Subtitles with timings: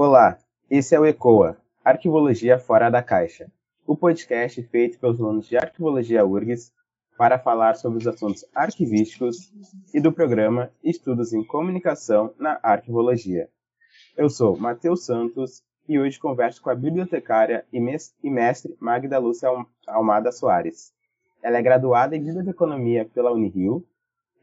[0.00, 0.38] Olá,
[0.70, 3.50] esse é o ECOA, Arquivologia Fora da Caixa,
[3.84, 6.72] o podcast feito pelos alunos de Arquivologia URGS
[7.16, 9.52] para falar sobre os assuntos arquivísticos
[9.92, 13.48] e do programa Estudos em Comunicação na Arquivologia.
[14.16, 19.48] Eu sou Matheus Santos e hoje converso com a bibliotecária e mestre Magda Lúcia
[19.88, 20.92] Almada Soares.
[21.42, 23.84] Ela é graduada em Biblioteconomia pela Unirio,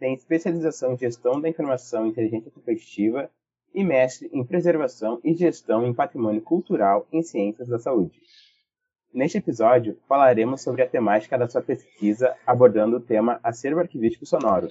[0.02, 3.32] tem especialização em Gestão da Informação e Inteligência Competitiva
[3.76, 8.20] e mestre em Preservação e Gestão em Patrimônio Cultural em Ciências da Saúde.
[9.14, 14.70] Neste episódio, falaremos sobre a temática da sua pesquisa abordando o tema acervo arquivístico sonoro.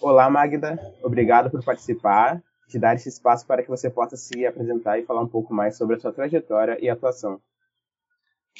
[0.00, 0.78] Olá, Magda.
[1.02, 5.22] Obrigado por participar, te dar esse espaço para que você possa se apresentar e falar
[5.22, 7.40] um pouco mais sobre a sua trajetória e atuação.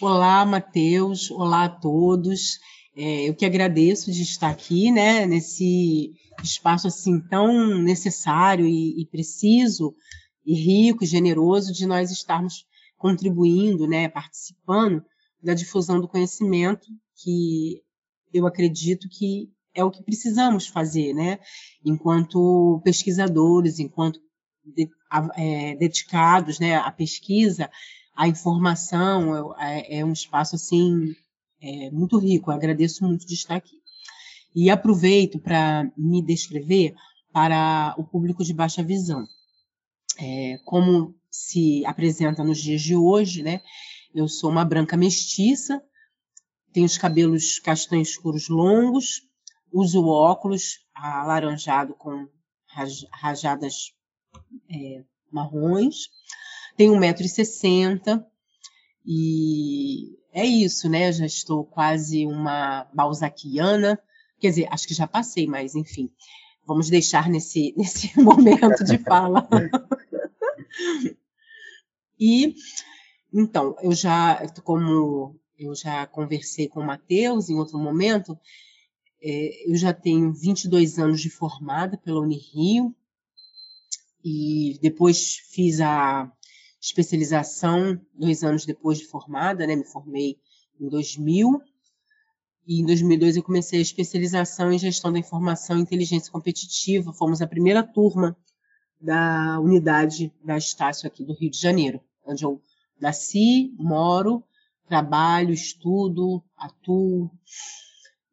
[0.01, 1.31] Olá, Matheus.
[1.31, 2.59] Olá a todos.
[3.01, 9.07] É, eu que agradeço de estar aqui, né, nesse espaço assim tão necessário e, e
[9.07, 9.95] preciso
[10.45, 15.05] e rico, generoso de nós estarmos contribuindo, né, participando
[15.41, 16.89] da difusão do conhecimento
[17.23, 17.81] que
[18.35, 21.39] eu acredito que é o que precisamos fazer, né,
[21.85, 24.19] enquanto pesquisadores, enquanto
[24.65, 24.91] de,
[25.37, 27.71] é, dedicados, né, à pesquisa,
[28.17, 31.15] à informação, é, é um espaço assim
[31.61, 32.51] é, muito rico.
[32.51, 33.79] Agradeço muito de estar aqui.
[34.55, 36.95] E aproveito para me descrever
[37.33, 39.27] para o público de baixa visão.
[40.19, 43.61] É, como se apresenta nos dias de hoje, né?
[44.15, 45.83] Eu sou uma branca mestiça,
[46.73, 49.23] tenho os cabelos castanhos escuros longos,
[49.73, 52.27] uso óculos alaranjado com
[53.13, 53.93] rajadas
[54.71, 56.09] é, marrons,
[56.77, 58.25] tenho 1,60m
[59.05, 61.13] e é isso, né?
[61.13, 63.99] Já estou quase uma balzaquiana.
[64.39, 66.11] Quer dizer, acho que já passei, mas enfim,
[66.67, 69.49] vamos deixar nesse, nesse momento de fala.
[72.19, 72.55] e
[73.33, 78.39] então, eu já, como eu já conversei com o Matheus em outro momento,
[79.23, 82.95] é, eu já tenho 22 anos de formada pela Unirio
[84.25, 86.31] e depois fiz a
[86.81, 89.77] especialização dois anos depois de formada, né?
[89.77, 90.39] Me formei
[90.81, 91.61] em 2000
[92.67, 97.13] e em 2002 eu comecei a especialização em gestão da informação e inteligência competitiva.
[97.13, 98.37] Fomos a primeira turma
[99.01, 102.61] da unidade da Estácio aqui do Rio de Janeiro, onde eu
[103.01, 104.45] nasci, moro,
[104.87, 107.31] trabalho, estudo, atuo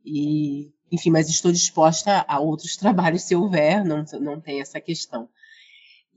[0.03, 5.29] e enfim, mas estou disposta a outros trabalhos se houver, não, não tem essa questão.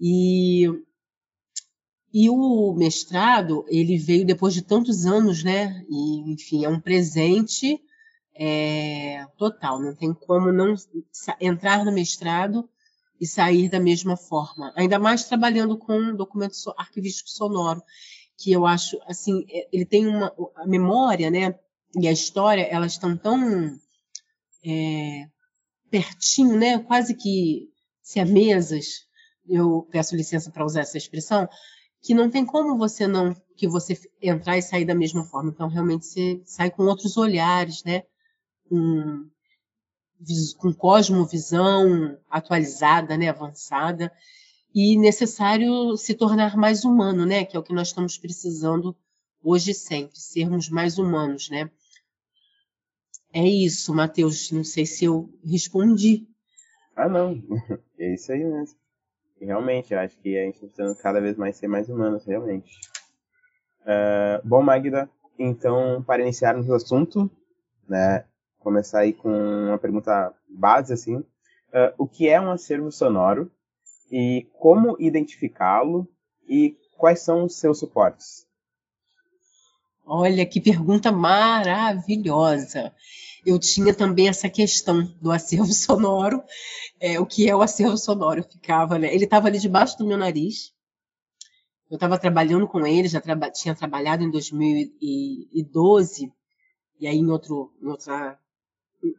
[0.00, 0.66] E
[2.12, 5.84] e o mestrado, ele veio depois de tantos anos, né?
[5.90, 7.80] E, enfim, é um presente
[8.34, 9.80] é, total.
[9.80, 10.74] Não tem como não
[11.40, 12.68] entrar no mestrado
[13.20, 14.72] e sair da mesma forma.
[14.74, 17.82] Ainda mais trabalhando com documento arquivístico sonoro,
[18.38, 20.32] que eu acho, assim, é, ele tem uma...
[20.56, 21.54] A memória, né?
[22.00, 23.78] E a história, elas estão tão
[24.64, 25.26] é,
[25.90, 26.78] pertinho, né?
[26.78, 27.68] Quase que
[28.00, 29.06] se a mesas,
[29.46, 31.46] eu peço licença para usar essa expressão,
[32.02, 35.50] que não tem como você não que você entrar e sair da mesma forma.
[35.50, 38.04] Então, realmente, você sai com outros olhares, né?
[38.68, 39.28] Com,
[40.58, 43.28] com cosmovisão atualizada, né?
[43.28, 44.12] Avançada.
[44.72, 47.44] E necessário se tornar mais humano, né?
[47.44, 48.96] Que é o que nós estamos precisando
[49.42, 51.68] hoje sempre, sermos mais humanos, né?
[53.32, 54.52] É isso, Matheus.
[54.52, 56.28] Não sei se eu respondi.
[56.94, 57.42] Ah, não.
[58.00, 58.78] É isso aí mesmo.
[59.40, 62.80] Realmente, eu acho que a gente precisa cada vez mais ser mais humanos, realmente.
[63.82, 67.30] Uh, bom, Magda, então, para iniciarmos o assunto,
[67.88, 68.24] né,
[68.58, 73.50] começar aí com uma pergunta base, assim, uh, o que é um acervo sonoro
[74.10, 76.08] e como identificá-lo
[76.48, 78.46] e quais são os seus suportes?
[80.04, 82.92] Olha, que pergunta maravilhosa.
[83.48, 86.44] Eu tinha também essa questão do acervo sonoro.
[87.00, 88.40] É, o que é o acervo sonoro?
[88.40, 89.14] Eu ficava, né?
[89.14, 90.74] Ele estava ali debaixo do meu nariz.
[91.90, 96.30] Eu estava trabalhando com ele, já traba tinha trabalhado em 2012,
[97.00, 98.38] e aí em outro, em outra,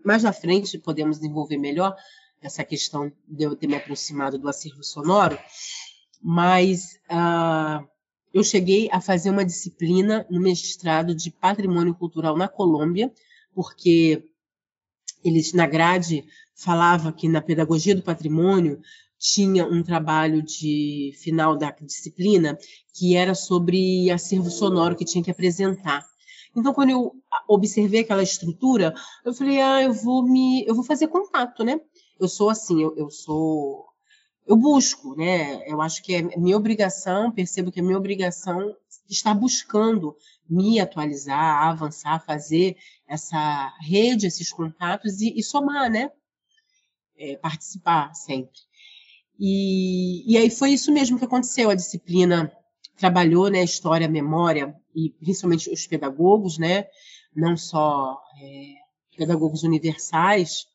[0.05, 1.95] mais na frente podemos desenvolver melhor
[2.39, 5.39] essa questão de eu ter me aproximado do acervo sonoro,
[6.21, 7.83] mas uh,
[8.31, 13.11] eu cheguei a fazer uma disciplina no mestrado de patrimônio cultural na Colômbia,
[13.53, 14.23] porque
[15.23, 16.25] eles na grade
[16.55, 18.79] falava que na pedagogia do patrimônio
[19.17, 22.57] tinha um trabalho de final da disciplina
[22.93, 26.05] que era sobre acervo sonoro que tinha que apresentar.
[26.55, 27.13] Então, quando eu
[27.47, 28.93] observei aquela estrutura,
[29.23, 31.79] eu falei, ah, eu vou me, eu vou fazer contato, né?
[32.19, 33.85] Eu sou assim, eu, eu sou
[34.47, 35.61] eu busco, né?
[35.67, 38.75] Eu acho que é minha obrigação, percebo que é minha obrigação
[39.09, 40.15] estar buscando
[40.49, 42.77] me atualizar, avançar, fazer
[43.07, 46.11] essa rede, esses contatos e, e somar, né?
[47.17, 48.59] É, participar sempre.
[49.37, 51.69] E, e aí foi isso mesmo que aconteceu.
[51.69, 52.51] A disciplina
[52.97, 56.85] trabalhou, né, história, memória e principalmente os pedagogos, né,
[57.33, 58.73] não só é,
[59.15, 60.67] pedagogos universais,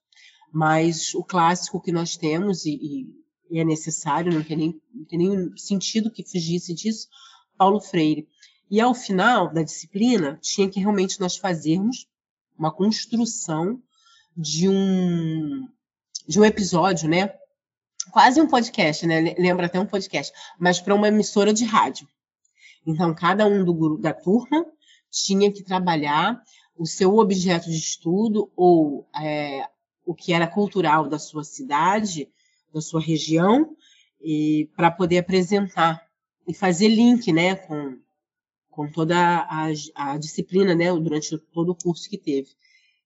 [0.50, 3.06] mas o clássico que nós temos e,
[3.50, 7.08] e é necessário, não tem, nem, não tem nenhum sentido que fugisse disso,
[7.56, 8.28] Paulo Freire.
[8.70, 12.08] E ao final da disciplina, tinha que realmente nós fazermos
[12.58, 13.80] uma construção
[14.36, 15.68] de um,
[16.26, 17.34] de um episódio, né?
[18.10, 19.34] Quase um podcast, né?
[19.38, 22.08] Lembra até um podcast, mas para uma emissora de rádio.
[22.86, 24.66] Então, cada um do da turma
[25.10, 26.42] tinha que trabalhar
[26.76, 29.66] o seu objeto de estudo ou é,
[30.04, 32.28] o que era cultural da sua cidade,
[32.72, 33.76] da sua região,
[34.76, 36.02] para poder apresentar
[36.46, 37.98] e fazer link né, com,
[38.70, 42.50] com toda a, a, disciplina né, durante todo o curso que teve.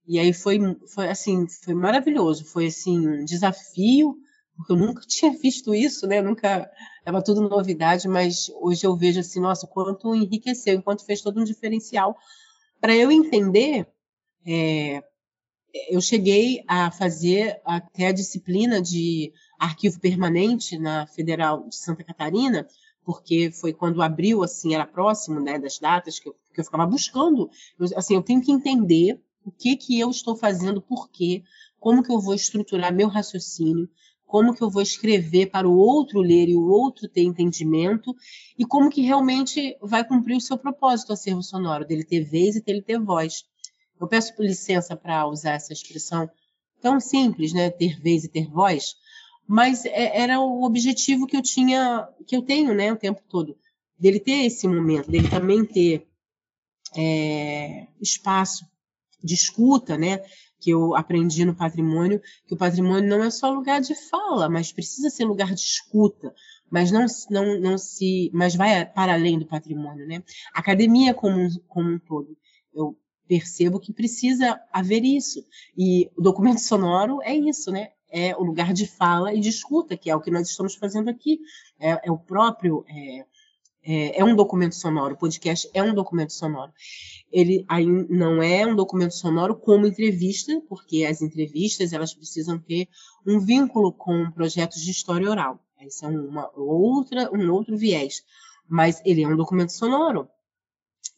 [0.07, 4.17] E aí foi, foi assim, foi maravilhoso, foi assim, um desafio,
[4.57, 6.21] porque eu nunca tinha visto isso, né?
[6.21, 6.71] Nunca
[7.05, 11.45] era tudo novidade, mas hoje eu vejo assim, nossa, quanto enriqueceu, enquanto fez todo um
[11.45, 12.17] diferencial
[12.81, 13.87] para eu entender.
[14.47, 15.03] É,
[15.91, 22.67] eu cheguei a fazer até a disciplina de arquivo permanente na Federal de Santa Catarina,
[23.09, 26.85] porque foi quando abriu, assim, era próximo, né, das datas que eu, que eu ficava
[26.85, 27.49] buscando.
[27.81, 31.43] Eu, assim, eu tenho que entender o que que eu estou fazendo, por quê,
[31.81, 33.89] como que eu vou estruturar meu raciocínio,
[34.27, 38.15] como que eu vou escrever para o outro ler e o outro ter entendimento,
[38.59, 42.63] e como que realmente vai cumprir o seu propósito, acervo sonoro, dele ter vez e
[42.63, 43.43] dele ter voz.
[43.99, 46.29] Eu peço licença para usar essa expressão
[46.79, 48.97] tão simples, né, ter vez e ter voz,
[49.49, 53.57] mas é, era o objetivo que eu tinha, que eu tenho, né, o tempo todo,
[53.99, 56.07] dele ter esse momento, dele também ter
[56.95, 58.67] é, espaço
[59.25, 60.23] de escuta, né,
[60.61, 64.71] que eu aprendi no patrimônio, que o patrimônio não é só lugar de fala, mas
[64.71, 66.35] precisa ser lugar de escuta,
[66.71, 70.23] mas não, não, não se, mas vai para além do patrimônio, né?
[70.53, 72.37] Academia como, como um todo,
[72.75, 75.45] eu percebo que precisa haver isso.
[75.77, 77.91] E o documento sonoro é isso, né?
[78.11, 81.11] É o lugar de fala e de escuta, que é o que nós estamos fazendo
[81.11, 81.41] aqui.
[81.79, 83.27] É, é o próprio é,
[83.83, 86.73] é, é, um documento sonoro, o podcast é um documento sonoro.
[87.31, 92.89] Ele aí não é um documento sonoro como entrevista, porque as entrevistas elas precisam ter
[93.27, 95.59] um vínculo com projetos de história oral.
[95.81, 98.23] Esse é uma outra, um outro viés.
[98.69, 100.29] Mas ele é um documento sonoro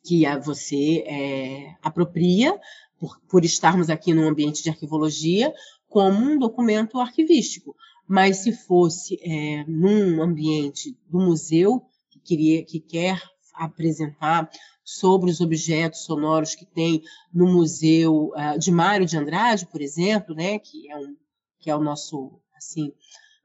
[0.04, 2.58] que você é, apropria,
[2.98, 5.52] por, por estarmos aqui num ambiente de arquivologia,
[5.90, 7.76] como um documento arquivístico.
[8.08, 11.84] Mas se fosse é, num ambiente do museu,
[12.24, 13.20] queria, que quer
[13.54, 14.50] apresentar
[14.84, 17.02] sobre os objetos sonoros que tem
[17.32, 21.16] no Museu uh, de Mário de Andrade, por exemplo, né, que é, um,
[21.58, 22.92] que é o nosso, assim,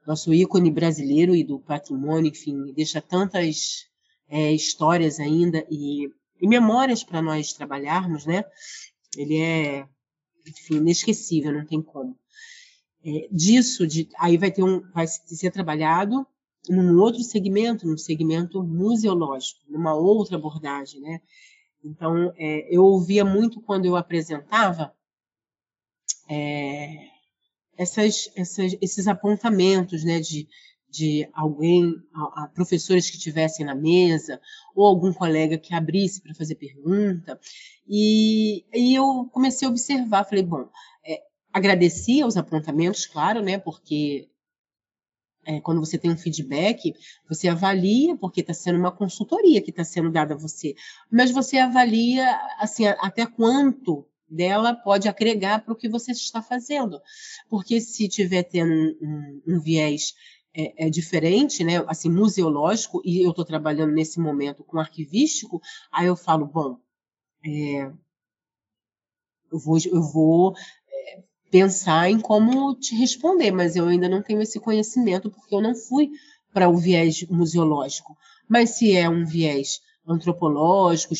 [0.06, 3.86] nosso ícone brasileiro e do patrimônio, enfim, deixa tantas
[4.28, 6.08] é, histórias ainda e,
[6.40, 8.44] e memórias para nós trabalharmos, né?
[9.16, 9.86] Ele é,
[10.48, 12.16] enfim, inesquecível, não tem como.
[13.04, 16.26] É, disso, de, aí vai ter um, vai ser trabalhado
[16.68, 21.20] num outro segmento, num segmento museológico, numa outra abordagem, né?
[21.84, 24.92] Então, é, eu ouvia muito quando eu apresentava
[26.28, 27.08] é,
[27.76, 30.48] essas, essas, esses apontamentos, né, de,
[30.96, 34.40] de alguém, a, a professores que estivessem na mesa,
[34.74, 37.38] ou algum colega que abrisse para fazer pergunta,
[37.86, 40.68] e, e eu comecei a observar, falei, bom,
[41.04, 41.20] é,
[41.52, 44.28] agradecia os apontamentos, claro, né, porque
[45.44, 46.94] é, quando você tem um feedback,
[47.28, 50.74] você avalia, porque está sendo uma consultoria que está sendo dada a você,
[51.10, 52.26] mas você avalia
[52.58, 57.00] assim, até quanto dela pode agregar para o que você está fazendo.
[57.48, 60.14] Porque se tiver tendo um, um, um viés
[60.56, 65.60] é, é, diferente, né, assim, museológico, e eu estou trabalhando nesse momento com arquivístico,
[65.92, 66.78] aí eu falo, bom,
[67.44, 67.92] é,
[69.52, 70.54] eu vou, eu vou
[71.50, 75.74] pensar em como te responder, mas eu ainda não tenho esse conhecimento porque eu não
[75.74, 76.10] fui
[76.52, 78.16] para o viés museológico.
[78.48, 81.14] Mas se é um viés antropológico,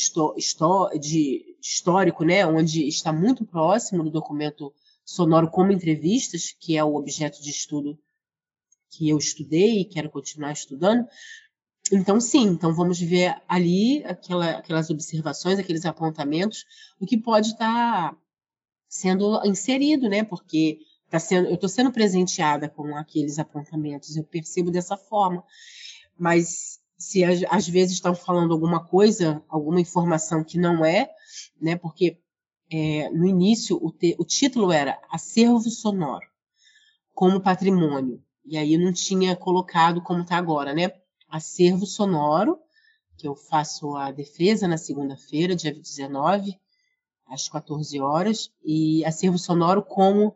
[0.99, 6.95] de, histórico, né, onde está muito próximo do documento sonoro como entrevistas, que é o
[6.95, 7.97] objeto de estudo
[8.89, 11.07] que eu estudei e quero continuar estudando.
[11.91, 16.65] Então, sim, então vamos ver ali aquela, aquelas observações, aqueles apontamentos,
[16.99, 18.15] o que pode estar
[18.89, 20.23] sendo inserido, né?
[20.23, 20.79] Porque
[21.09, 25.43] tá sendo, eu estou sendo presenteada com aqueles apontamentos, eu percebo dessa forma.
[26.17, 31.09] Mas se às vezes estão falando alguma coisa, alguma informação que não é,
[31.61, 31.75] né?
[31.75, 32.19] Porque
[32.69, 36.25] é, no início o, te, o título era Acervo Sonoro
[37.13, 38.21] como patrimônio.
[38.47, 40.93] E aí não tinha colocado como está agora, né?
[41.27, 42.57] Acervo sonoro,
[43.17, 46.57] que eu faço a defesa na segunda-feira, dia 19,
[47.27, 50.33] às 14 horas, e acervo sonoro como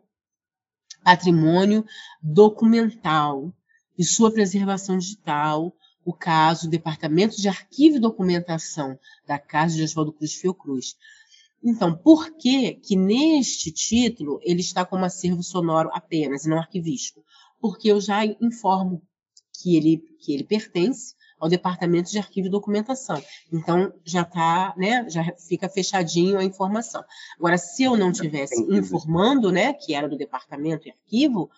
[1.02, 1.86] patrimônio
[2.22, 3.50] documental
[3.98, 10.12] e sua preservação digital, o caso Departamento de Arquivo e Documentação da Casa de Oswaldo
[10.12, 10.96] Cruz Fiocruz.
[11.64, 17.24] Então, por que que neste título ele está como acervo sonoro apenas, e não arquivístico?
[17.62, 19.00] Porque eu já informo
[19.54, 23.22] que ele, que ele pertence ao Departamento de Arquivo e Documentação.
[23.52, 27.04] Então, já tá, né, já fica fechadinho a informação.
[27.36, 31.50] Agora, se eu não tivesse informando, né, que era do Departamento de Arquivo,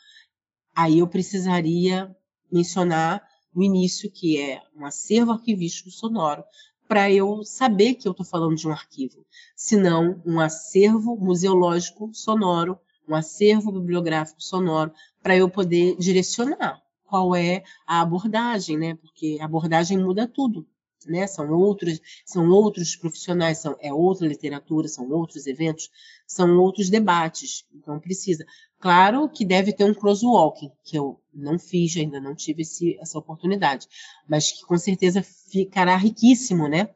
[0.76, 2.14] aí eu precisaria
[2.52, 6.44] mencionar no início que é um acervo arquivístico sonoro,
[6.86, 9.24] para eu saber que eu estou falando de um arquivo,
[9.56, 14.92] senão um acervo museológico sonoro, um acervo bibliográfico sonoro,
[15.24, 18.94] para eu poder direcionar qual é a abordagem, né?
[18.94, 20.66] Porque a abordagem muda tudo,
[21.06, 21.26] né?
[21.26, 25.90] São outros, são outros profissionais, são, é outra literatura, são outros eventos,
[26.26, 27.64] são outros debates.
[27.74, 28.44] Então precisa.
[28.78, 33.18] Claro que deve ter um crosswalking, que eu não fiz, ainda não tive esse, essa
[33.18, 33.88] oportunidade,
[34.28, 36.90] mas que com certeza ficará riquíssimo, né?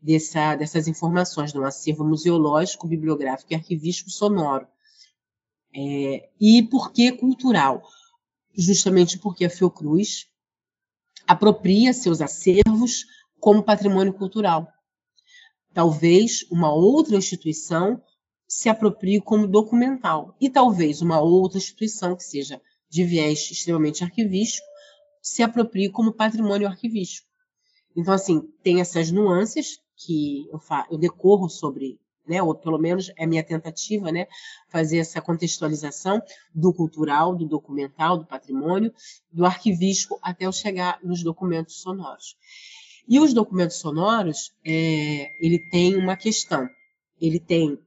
[0.00, 4.68] Dessa, dessas informações no acervo museológico, bibliográfico e arquivístico sonoro.
[5.74, 7.82] É, e por que cultural?
[8.56, 10.28] Justamente porque a Fiocruz
[11.26, 13.04] apropria seus acervos
[13.40, 14.68] como patrimônio cultural.
[15.72, 18.00] Talvez uma outra instituição
[18.46, 24.66] se aproprie como documental e talvez uma outra instituição que seja de viés extremamente arquivístico
[25.20, 27.26] se aproprie como patrimônio arquivístico.
[27.96, 33.26] Então, assim, tem essas nuances que eu, eu decorro sobre, né, ou pelo menos é
[33.26, 34.26] minha tentativa, né,
[34.68, 36.22] fazer essa contextualização
[36.54, 38.92] do cultural, do documental, do patrimônio,
[39.32, 42.36] do arquivístico, até eu chegar nos documentos sonoros.
[43.06, 46.68] E os documentos sonoros, é, ele tem uma questão.
[47.20, 47.78] Ele tem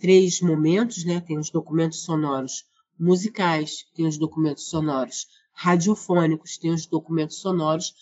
[0.00, 1.20] três momentos, né?
[1.20, 2.64] Tem os documentos sonoros
[2.98, 7.92] musicais, tem os documentos sonoros radiofônicos, tem os documentos sonoros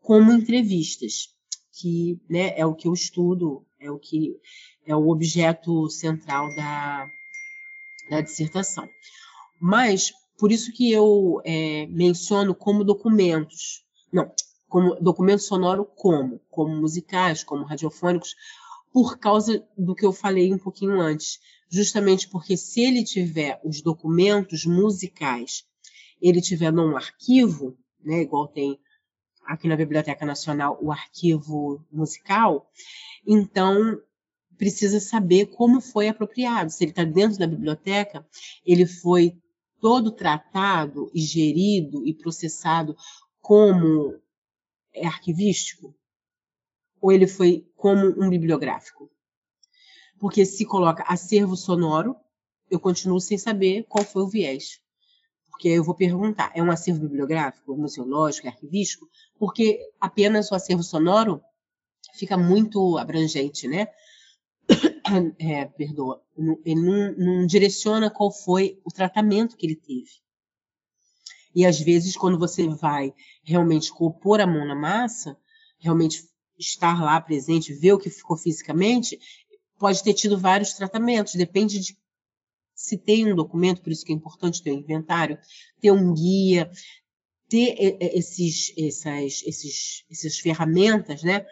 [0.00, 1.28] como entrevistas,
[1.78, 4.36] que né, é o que eu estudo, é o que
[4.86, 7.10] é o objeto central da,
[8.10, 8.88] da dissertação.
[9.60, 14.30] Mas por isso que eu é, menciono como documentos, não,
[14.68, 18.34] como documento sonoro como, como musicais, como radiofônicos,
[18.92, 21.38] por causa do que eu falei um pouquinho antes.
[21.70, 25.64] Justamente porque se ele tiver os documentos musicais,
[26.20, 28.78] ele tiver num arquivo, né, igual tem
[29.46, 32.70] aqui na Biblioteca Nacional o arquivo musical,
[33.26, 33.98] então
[34.56, 36.70] precisa saber como foi apropriado.
[36.70, 38.26] Se ele está dentro da biblioteca,
[38.64, 39.36] ele foi
[39.80, 42.96] todo tratado e gerido e processado
[43.40, 44.14] como
[45.02, 45.94] arquivístico?
[47.02, 49.10] ou ele foi como um bibliográfico?
[50.20, 52.14] Porque se coloca acervo sonoro,
[52.70, 54.80] eu continuo sem saber qual foi o viés.
[55.50, 59.08] Porque eu vou perguntar, é um acervo bibliográfico, museológico, arquivístico?
[59.36, 61.42] Porque apenas o acervo sonoro
[62.14, 63.88] fica muito abrangente, né?
[65.38, 66.22] É, perdoa,
[66.64, 70.22] ele não, não direciona qual foi o tratamento que ele teve.
[71.54, 73.92] E às vezes, quando você vai realmente
[74.22, 75.36] pôr a mão na massa,
[75.78, 76.22] realmente
[76.58, 79.18] estar lá presente, ver o que ficou fisicamente,
[79.78, 81.98] pode ter tido vários tratamentos, depende de
[82.74, 85.38] se tem um documento, por isso que é importante ter um inventário,
[85.80, 86.70] ter um guia,
[87.48, 91.44] ter esses, essas, esses, essas ferramentas, né,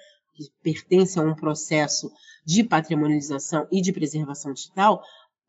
[0.44, 2.10] que pertencem a um processo
[2.44, 5.02] de patrimonialização e de preservação digital,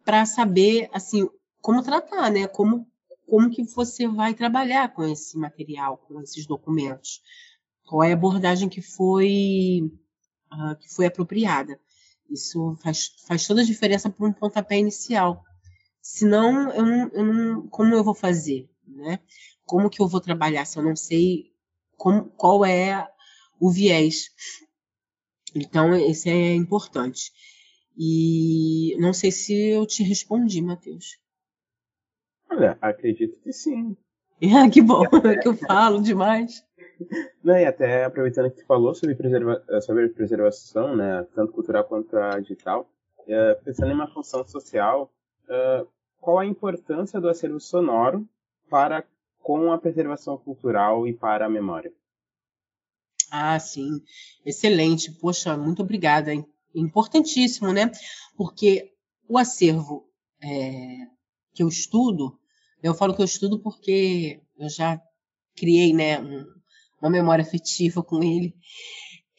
[0.04, 1.28] para saber, assim,
[1.62, 2.88] como tratar, né, como,
[3.28, 7.22] como que você vai trabalhar com esse material, com esses documentos
[7.92, 9.82] qual é a abordagem que foi,
[10.50, 11.78] uh, que foi apropriada.
[12.30, 15.44] Isso faz, faz toda a diferença para um pontapé inicial.
[16.02, 18.70] Senão, eu não, eu não, como eu vou fazer?
[18.88, 19.20] Né?
[19.66, 21.52] Como que eu vou trabalhar se eu não sei
[21.98, 23.06] como, qual é
[23.60, 24.30] o viés?
[25.56, 27.32] Então, isso é importante.
[27.98, 31.20] E não sei se eu te respondi, Matheus.
[32.50, 33.96] Olha, acredito que sim.
[34.58, 35.04] Ah, que bom,
[35.40, 36.66] que eu falo demais.
[37.44, 42.18] Não, e até aproveitando que tu falou sobre, preserva sobre preservação, né, tanto cultural quanto
[42.18, 42.90] a digital,
[43.28, 45.12] é, pensando em uma função social,
[45.48, 45.86] é,
[46.20, 48.28] qual a importância do acervo sonoro
[48.68, 49.04] para
[49.42, 51.92] com a preservação cultural e para a memória.
[53.32, 54.02] Ah, sim,
[54.46, 55.10] excelente.
[55.14, 56.34] Poxa, muito obrigada.
[56.76, 57.90] Importantíssimo, né?
[58.36, 58.92] Porque
[59.28, 60.06] o acervo
[60.44, 61.08] é,
[61.54, 62.38] que eu estudo,
[62.84, 65.02] eu falo que eu estudo porque eu já
[65.56, 66.46] criei, né, um,
[67.02, 68.54] uma memória afetiva com ele.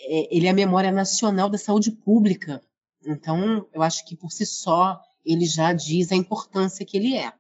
[0.00, 2.62] É, ele é a memória nacional da saúde pública.
[3.04, 7.32] Então, eu acho que por si só ele já diz a importância que ele é.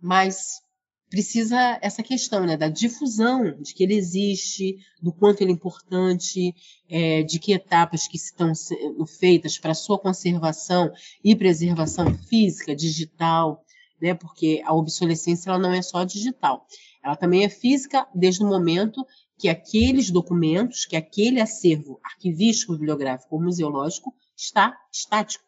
[0.00, 0.62] Mas
[1.10, 6.54] precisa essa questão né, da difusão de que ele existe, do quanto ele é importante,
[6.88, 10.92] é, de que etapas que estão sendo feitas para sua conservação
[11.24, 13.64] e preservação física, digital,
[14.00, 16.66] né, porque a obsolescência ela não é só digital,
[17.02, 19.04] ela também é física desde o momento
[19.38, 25.44] que aqueles documentos, que aquele acervo arquivístico, bibliográfico ou museológico está estático.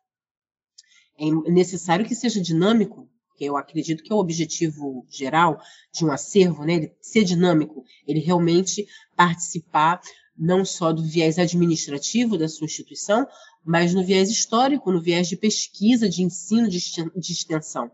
[1.19, 3.09] É necessário que seja dinâmico,
[3.41, 5.59] porque eu acredito que é o objetivo geral
[5.95, 10.03] de um acervo, né, ele ser dinâmico, ele realmente participar
[10.37, 13.27] não só do viés administrativo da sua instituição,
[13.65, 16.77] mas no viés histórico, no viés de pesquisa, de ensino, de
[17.33, 17.91] extensão.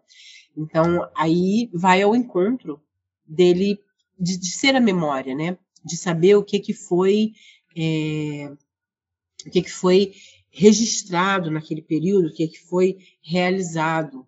[0.57, 2.81] Então, aí vai ao encontro
[3.25, 3.79] dele,
[4.19, 5.57] de, de ser a memória, né?
[5.85, 7.33] De saber o que que foi,
[7.77, 8.51] é,
[9.47, 10.13] o que que foi
[10.51, 14.27] registrado naquele período, o que que foi realizado.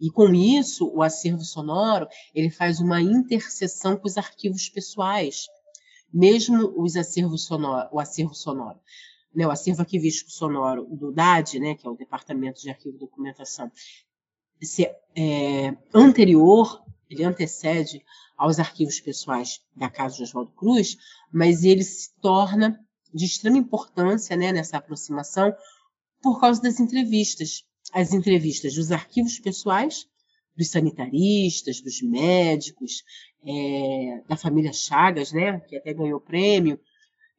[0.00, 5.46] E com isso, o acervo sonoro, ele faz uma interseção com os arquivos pessoais,
[6.12, 8.80] mesmo os acervos sonoro, o acervo sonoro.
[9.32, 12.98] Né, o acervo arquivístico sonoro do DAD, né, que é o Departamento de Arquivo e
[12.98, 13.70] Documentação,
[14.60, 18.04] ser é, anterior, ele antecede
[18.36, 20.96] aos arquivos pessoais da casa de Oswaldo Cruz,
[21.32, 22.80] mas ele se torna
[23.12, 25.54] de extrema importância né, nessa aproximação
[26.22, 27.64] por causa das entrevistas.
[27.92, 30.06] As entrevistas dos arquivos pessoais,
[30.56, 33.02] dos sanitaristas, dos médicos,
[33.44, 36.78] é, da família Chagas, né, que até ganhou prêmio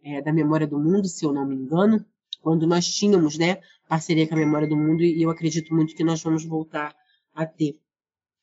[0.04, 2.04] é, da Memória do Mundo, se eu não me engano,
[2.42, 6.04] quando nós tínhamos né, parceria com a Memória do Mundo, e eu acredito muito que
[6.04, 6.96] nós vamos voltar
[7.34, 7.80] a ter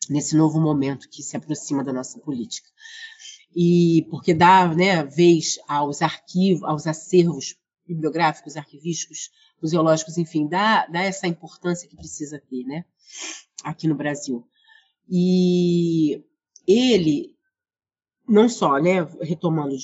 [0.08, 2.68] nesse novo momento que se aproxima da nossa política.
[3.54, 7.56] E porque dá né, vez aos arquivos, aos acervos
[7.86, 12.84] bibliográficos, arquivísticos, museológicos, enfim, dá, dá essa importância que precisa ter né,
[13.64, 14.46] aqui no Brasil.
[15.08, 16.24] E
[16.66, 17.36] ele,
[18.28, 19.74] não só, né, retomando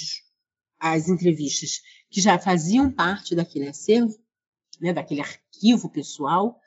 [0.79, 4.17] as entrevistas que já faziam parte daquele acervo,
[4.81, 6.61] né, daquele arquivo pessoal,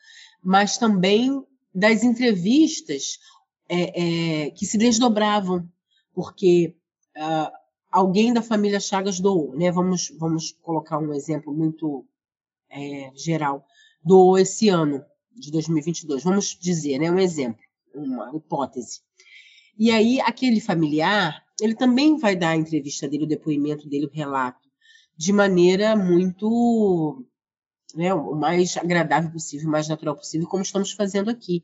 [0.43, 3.19] mas também das entrevistas
[3.69, 5.69] é, é, que se desdobravam,
[6.13, 6.75] porque
[7.15, 7.51] uh,
[7.91, 9.71] alguém da família Chagas doou, né?
[9.71, 12.05] Vamos, vamos colocar um exemplo muito
[12.69, 13.65] é, geral.
[14.03, 15.03] Doou esse ano,
[15.35, 16.23] de 2022.
[16.23, 17.11] Vamos dizer, né?
[17.11, 17.61] Um exemplo,
[17.93, 19.01] uma hipótese.
[19.77, 24.11] E aí, aquele familiar, ele também vai dar a entrevista dele, o depoimento dele, o
[24.11, 24.67] relato,
[25.15, 27.23] de maneira muito
[27.95, 31.63] né, o mais agradável possível, o mais natural possível, como estamos fazendo aqui.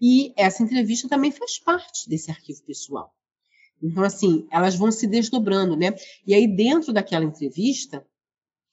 [0.00, 3.14] E essa entrevista também faz parte desse arquivo pessoal.
[3.82, 5.94] Então, assim, elas vão se desdobrando, né?
[6.26, 8.04] E aí, dentro daquela entrevista,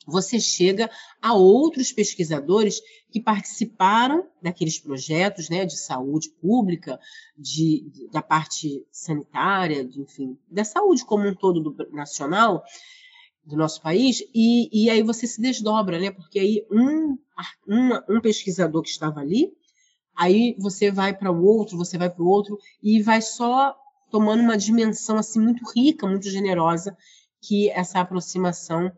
[0.05, 0.89] você chega
[1.21, 2.81] a outros pesquisadores
[3.11, 6.99] que participaram daqueles projetos né, de saúde pública,
[7.37, 12.63] de, da parte sanitária, de, enfim, da saúde como um todo do, nacional,
[13.45, 16.11] do nosso país, e, e aí você se desdobra, né?
[16.11, 17.17] Porque aí um,
[17.67, 19.51] uma, um pesquisador que estava ali,
[20.15, 23.75] aí você vai para o outro, você vai para o outro, e vai só
[24.11, 26.95] tomando uma dimensão assim muito rica, muito generosa,
[27.41, 28.91] que essa aproximação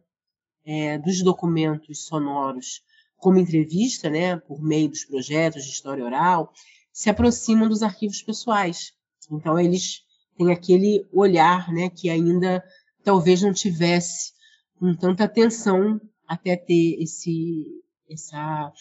[0.65, 2.82] é, dos documentos sonoros
[3.17, 6.52] como entrevista, né, por meio dos projetos de história oral,
[6.91, 8.93] se aproximam dos arquivos pessoais.
[9.32, 10.02] Então eles
[10.36, 12.63] têm aquele olhar, né, que ainda
[13.04, 14.34] talvez não tivesse
[14.80, 17.65] com tanta atenção até ter esse,
[18.10, 18.74] essa,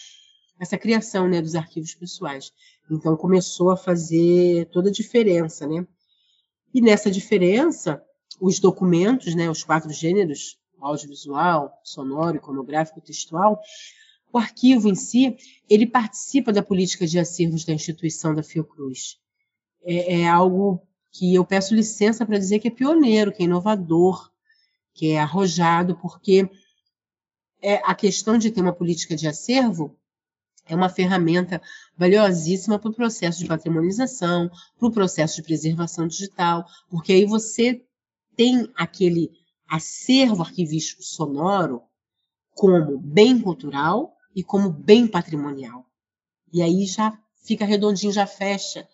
[0.59, 2.51] essa criação né, dos arquivos pessoais.
[2.89, 5.85] Então começou a fazer toda a diferença, né?
[6.73, 8.01] E nessa diferença,
[8.39, 13.61] os documentos, né, os quatro gêneros, audiovisual, sonoro, iconográfico, textual,
[14.33, 15.35] o arquivo em si,
[15.69, 19.17] ele participa da política de acervos da instituição da Fiocruz.
[19.83, 24.31] É, é algo que eu peço licença para dizer que é pioneiro, que é inovador,
[24.93, 26.49] que é arrojado, porque
[27.61, 29.97] é, a questão de ter uma política de acervo
[30.67, 31.61] é uma ferramenta
[31.97, 37.83] valiosíssima para o processo de patrimonialização, para o processo de preservação digital, porque aí você
[38.35, 39.29] tem aquele
[39.71, 41.81] acervo arquivístico sonoro
[42.53, 45.85] como bem cultural e como bem patrimonial.
[46.51, 48.85] E aí já fica redondinho, já fecha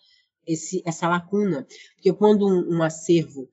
[0.46, 1.66] esse, essa lacuna.
[1.96, 3.50] Porque quando um, um acervo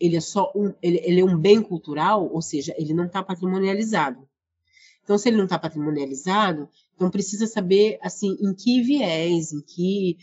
[0.00, 3.22] ele é só um, ele, ele, é um bem cultural, ou seja, ele não está
[3.22, 4.28] patrimonializado.
[5.04, 10.18] Então, se ele não está patrimonializado, então precisa saber assim em que viés, em que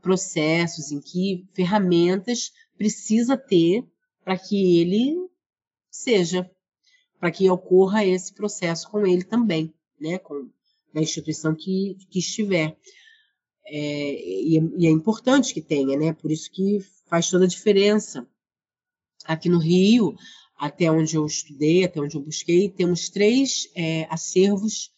[0.00, 3.84] processos, em que ferramentas precisa ter
[4.24, 5.29] para que ele
[5.90, 6.50] seja,
[7.18, 10.48] para que ocorra esse processo com ele também, né, com
[10.94, 12.76] a instituição que, que estiver.
[13.66, 16.12] É, e, e, é importante que tenha, né?
[16.12, 18.26] Por isso que faz toda a diferença.
[19.24, 20.16] Aqui no Rio,
[20.58, 24.90] até onde eu estudei, até onde eu busquei, temos três é, acervos,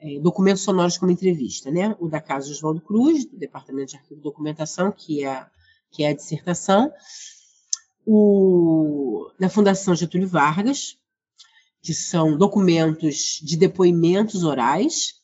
[0.00, 1.94] é, documentos sonoros como entrevista, né?
[2.00, 5.46] O da Casa Oswaldo Cruz, do Departamento de Arquivo e Documentação, que é,
[5.90, 6.92] que é a dissertação,
[8.10, 10.96] o da Fundação Getúlio Vargas,
[11.82, 15.20] que são documentos de depoimentos orais.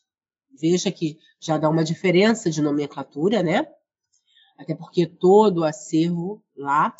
[0.61, 3.65] Veja que já dá uma diferença de nomenclatura, né?
[4.55, 6.95] Até porque todo o acervo lá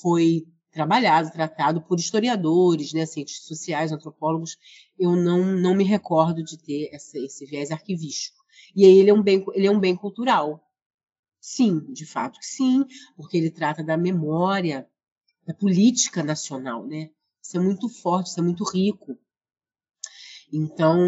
[0.00, 4.56] foi trabalhado, tratado por historiadores, né, cientistas sociais, antropólogos.
[4.98, 8.42] Eu não, não me recordo de ter essa, esse viés arquivístico.
[8.74, 10.62] E aí ele é um bem, ele é um bem cultural.
[11.38, 14.88] Sim, de fato que sim, porque ele trata da memória,
[15.46, 17.10] da política nacional, né?
[17.42, 19.16] Isso é muito forte, isso é muito rico.
[20.52, 20.98] Então,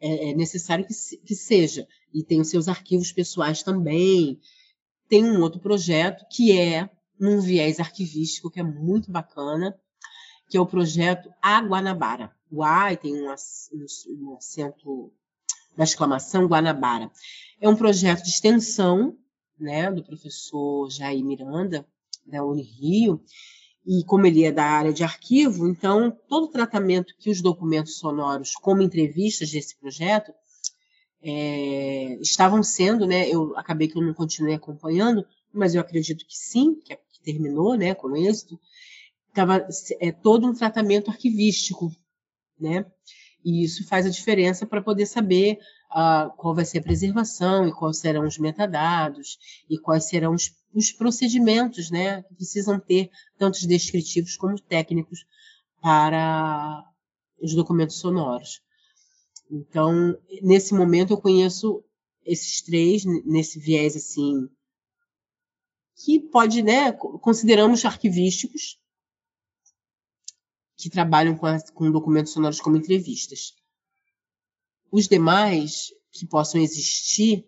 [0.00, 1.88] é, é necessário que, que seja.
[2.12, 4.38] E tem os seus arquivos pessoais também.
[5.08, 9.74] Tem um outro projeto que é num viés arquivístico que é muito bacana,
[10.48, 12.32] que é o projeto A Guanabara.
[12.50, 15.12] O A tem um, um, um acento,
[15.74, 17.10] uma exclamação, Guanabara.
[17.60, 19.16] É um projeto de extensão
[19.58, 21.86] né, do professor Jair Miranda,
[22.28, 23.20] da Unirio,
[23.86, 27.96] e como ele é da área de arquivo, então todo o tratamento que os documentos
[27.96, 30.32] sonoros, como entrevistas desse projeto,
[31.22, 33.28] é, estavam sendo, né?
[33.28, 37.20] Eu acabei que eu não continuei acompanhando, mas eu acredito que sim, que, é, que
[37.22, 38.58] terminou, né, com êxito.
[39.32, 39.66] Tava
[40.00, 41.90] é todo um tratamento arquivístico,
[42.60, 42.84] né?
[43.44, 47.98] E isso faz a diferença para poder saber qual vai ser a preservação e quais
[47.98, 54.36] serão os metadados e quais serão os, os procedimentos né, que precisam ter, tanto descritivos
[54.36, 55.24] como técnicos,
[55.80, 56.84] para
[57.40, 58.60] os documentos sonoros.
[59.50, 61.82] Então, nesse momento, eu conheço
[62.24, 64.48] esses três, nesse viés assim,
[66.04, 68.78] que pode, né, consideramos arquivísticos,
[70.76, 73.54] que trabalham com, a, com documentos sonoros como entrevistas.
[74.90, 77.46] Os demais que possam existir,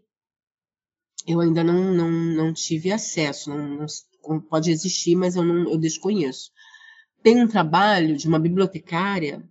[1.26, 3.50] eu ainda não, não, não tive acesso.
[3.50, 3.86] Não,
[4.28, 6.50] não, pode existir, mas eu, não, eu desconheço.
[7.22, 9.46] Tem um trabalho de uma bibliotecária,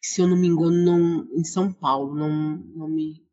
[0.00, 2.30] se eu não me engano, não, em São Paulo, não,
[2.74, 3.24] não me.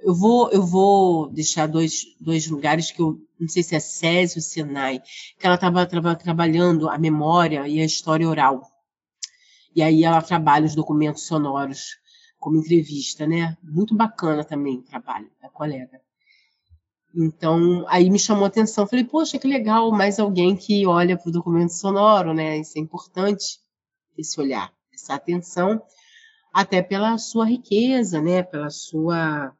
[0.00, 4.38] Eu vou, eu vou deixar dois, dois lugares que eu não sei se é SESI
[4.38, 5.00] ou Senai,
[5.38, 8.62] que ela estava trabalhando a memória e a história oral.
[9.74, 11.99] E aí ela trabalha os documentos sonoros
[12.40, 13.56] como entrevista, né?
[13.62, 16.00] Muito bacana também o trabalho da colega.
[17.14, 18.86] Então, aí me chamou a atenção.
[18.86, 22.56] Falei, poxa, que legal, mais alguém que olha para o documento sonoro, né?
[22.58, 23.60] Isso é importante,
[24.16, 25.82] esse olhar, essa atenção,
[26.52, 28.42] até pela sua riqueza, né?
[28.42, 29.52] Pela sua.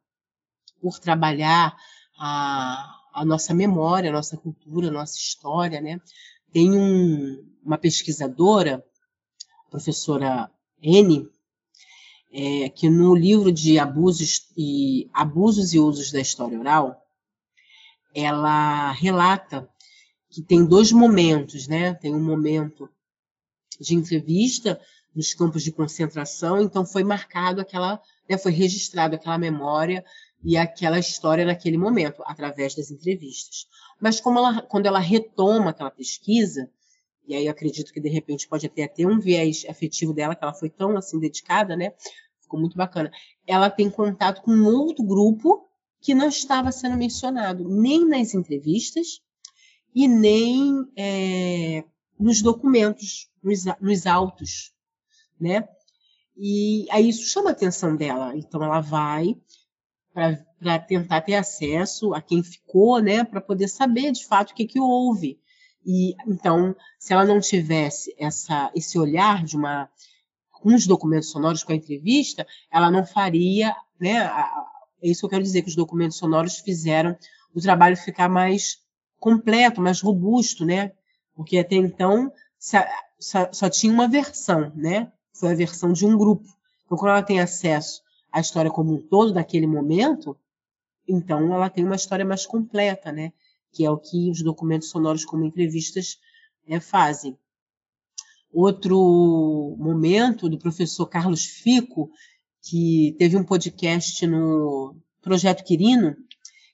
[0.81, 1.77] por trabalhar
[2.19, 6.01] a, a nossa memória, a nossa cultura, a nossa história, né?
[6.51, 8.83] Tem um, uma pesquisadora,
[9.71, 10.51] professora
[10.83, 11.29] N,
[12.33, 17.01] é, que no livro de abusos e abusos e usos da história oral,
[18.15, 19.69] ela relata
[20.31, 21.95] que tem dois momentos, né?
[21.95, 22.89] Tem um momento
[23.81, 24.81] de entrevista
[25.15, 30.05] nos campos de concentração, então foi marcado aquela, né, foi registrado aquela memória
[30.43, 33.67] e aquela história naquele momento, através das entrevistas.
[34.01, 36.71] Mas ela, quando ela retoma aquela pesquisa,
[37.31, 40.45] e aí eu acredito que de repente pode até ter um viés afetivo dela, que
[40.45, 41.93] ela foi tão assim dedicada, né?
[42.51, 43.13] ficou muito bacana.
[43.47, 45.69] Ela tem contato com um outro grupo
[46.01, 49.21] que não estava sendo mencionado nem nas entrevistas
[49.95, 51.85] e nem é,
[52.19, 54.73] nos documentos, nos, nos autos,
[55.39, 55.69] né?
[56.37, 58.37] E aí isso chama a atenção dela.
[58.37, 59.37] Então ela vai
[60.13, 63.23] para tentar ter acesso a quem ficou, né?
[63.23, 65.39] Para poder saber de fato o que, que houve.
[65.85, 69.89] E então, se ela não tivesse essa, esse olhar de uma
[70.51, 74.31] com os documentos sonoros, com a entrevista, ela não faria, né?
[75.03, 77.17] É isso que eu quero dizer, que os documentos sonoros fizeram
[77.55, 78.79] o trabalho ficar mais
[79.19, 80.93] completo, mais robusto, né?
[81.35, 82.31] Porque até então
[83.19, 85.11] só, só tinha uma versão, né?
[85.33, 86.47] Foi a versão de um grupo.
[86.85, 90.37] Então, quando ela tem acesso a história como um todo daquele momento,
[91.09, 93.33] então ela tem uma história mais completa, né?
[93.73, 96.19] Que é o que os documentos sonoros como entrevistas
[96.67, 97.37] é, fazem.
[98.53, 102.11] Outro momento do professor Carlos Fico,
[102.63, 106.17] que teve um podcast no Projeto Quirino,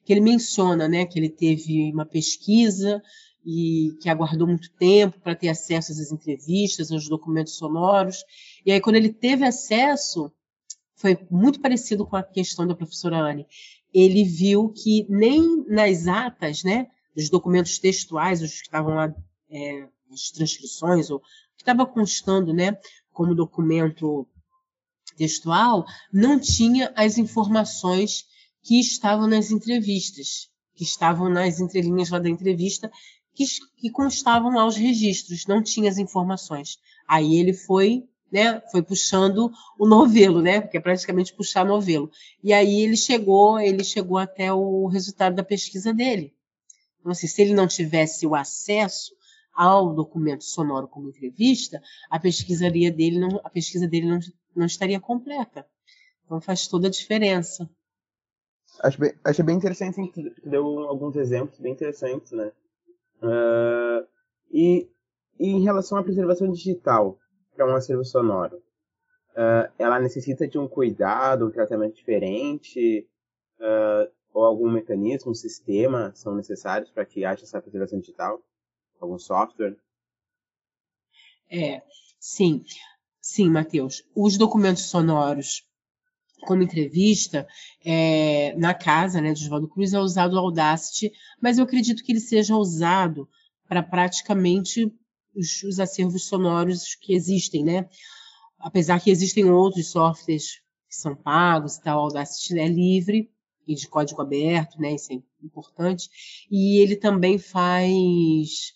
[0.05, 3.03] que ele menciona, né, que ele teve uma pesquisa
[3.45, 8.25] e que aguardou muito tempo para ter acesso às entrevistas, aos documentos sonoros.
[8.65, 10.33] E aí, quando ele teve acesso,
[10.97, 13.47] foi muito parecido com a questão da professora Anne.
[13.93, 19.15] Ele viu que nem nas atas, né, dos documentos textuais, os que estavam lá,
[19.51, 22.79] é, as transcrições, ou que estava constando, né,
[23.13, 24.27] como documento
[25.17, 28.27] textual, não tinha as informações
[28.63, 32.91] que estavam nas entrevistas, que estavam nas entrelinhas lá da entrevista,
[33.35, 33.45] que,
[33.77, 36.79] que constavam lá os registros, não tinha as informações.
[37.09, 42.11] Aí ele foi né, foi puxando o novelo, né, que é praticamente puxar novelo.
[42.43, 46.35] E aí ele chegou, ele chegou até o resultado da pesquisa dele.
[47.01, 49.15] Então, assim, se ele não tivesse o acesso
[49.55, 54.19] ao documento sonoro como entrevista, a pesquisa dele não, a pesquisa dele não,
[54.55, 55.67] não estaria completa.
[56.25, 57.69] Então faz toda a diferença.
[58.81, 62.53] Acho bem, acho bem interessante que deu alguns exemplos bem interessantes, né?
[63.23, 64.07] Uh,
[64.51, 64.91] e,
[65.41, 67.19] e, em relação à preservação digital
[67.57, 68.59] para um acervo sonoro,
[69.33, 73.09] uh, ela necessita de um cuidado, um tratamento diferente,
[73.59, 78.43] uh, ou algum mecanismo, um sistema são necessários para que haja essa preservação digital?
[79.01, 79.77] Algum software?
[81.51, 81.83] É,
[82.21, 82.63] sim.
[83.21, 84.05] Sim, Matheus.
[84.15, 85.67] Os documentos sonoros
[86.43, 87.49] como entrevista
[87.85, 92.13] é, na casa né, de Oswaldo Cruz é usado o Audacity, mas eu acredito que
[92.13, 93.29] ele seja usado
[93.67, 94.93] para praticamente
[95.37, 97.89] os, os, acervos sonoros que existem, né?
[98.59, 103.31] Apesar que existem outros softwares que são pagos e tal, o Audacity é livre
[103.67, 104.95] e de código aberto, né?
[104.95, 106.09] Isso é importante.
[106.51, 108.75] E ele também faz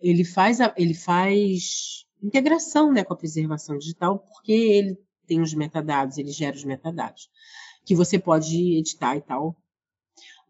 [0.00, 6.18] ele faz ele faz integração, né, com a preservação digital, porque ele tem os metadados,
[6.18, 7.28] ele gera os metadados,
[7.84, 9.56] que você pode editar e tal.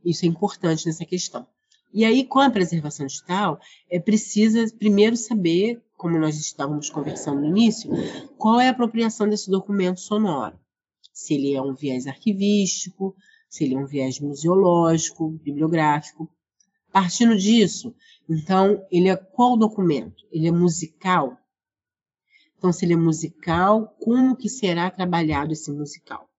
[0.04, 1.46] Isso é importante nessa questão.
[1.92, 7.48] E aí, com a preservação digital, é precisa primeiro saber, como nós estávamos conversando no
[7.48, 7.90] início,
[8.38, 10.58] qual é a apropriação desse documento sonoro.
[11.12, 13.14] Se ele é um viés arquivístico,
[13.48, 16.30] se ele é um viés museológico, bibliográfico.
[16.90, 17.94] Partindo disso,
[18.28, 20.24] então, ele é qual documento?
[20.30, 21.38] Ele é musical?
[22.56, 26.30] Então, se ele é musical, como que será trabalhado esse musical?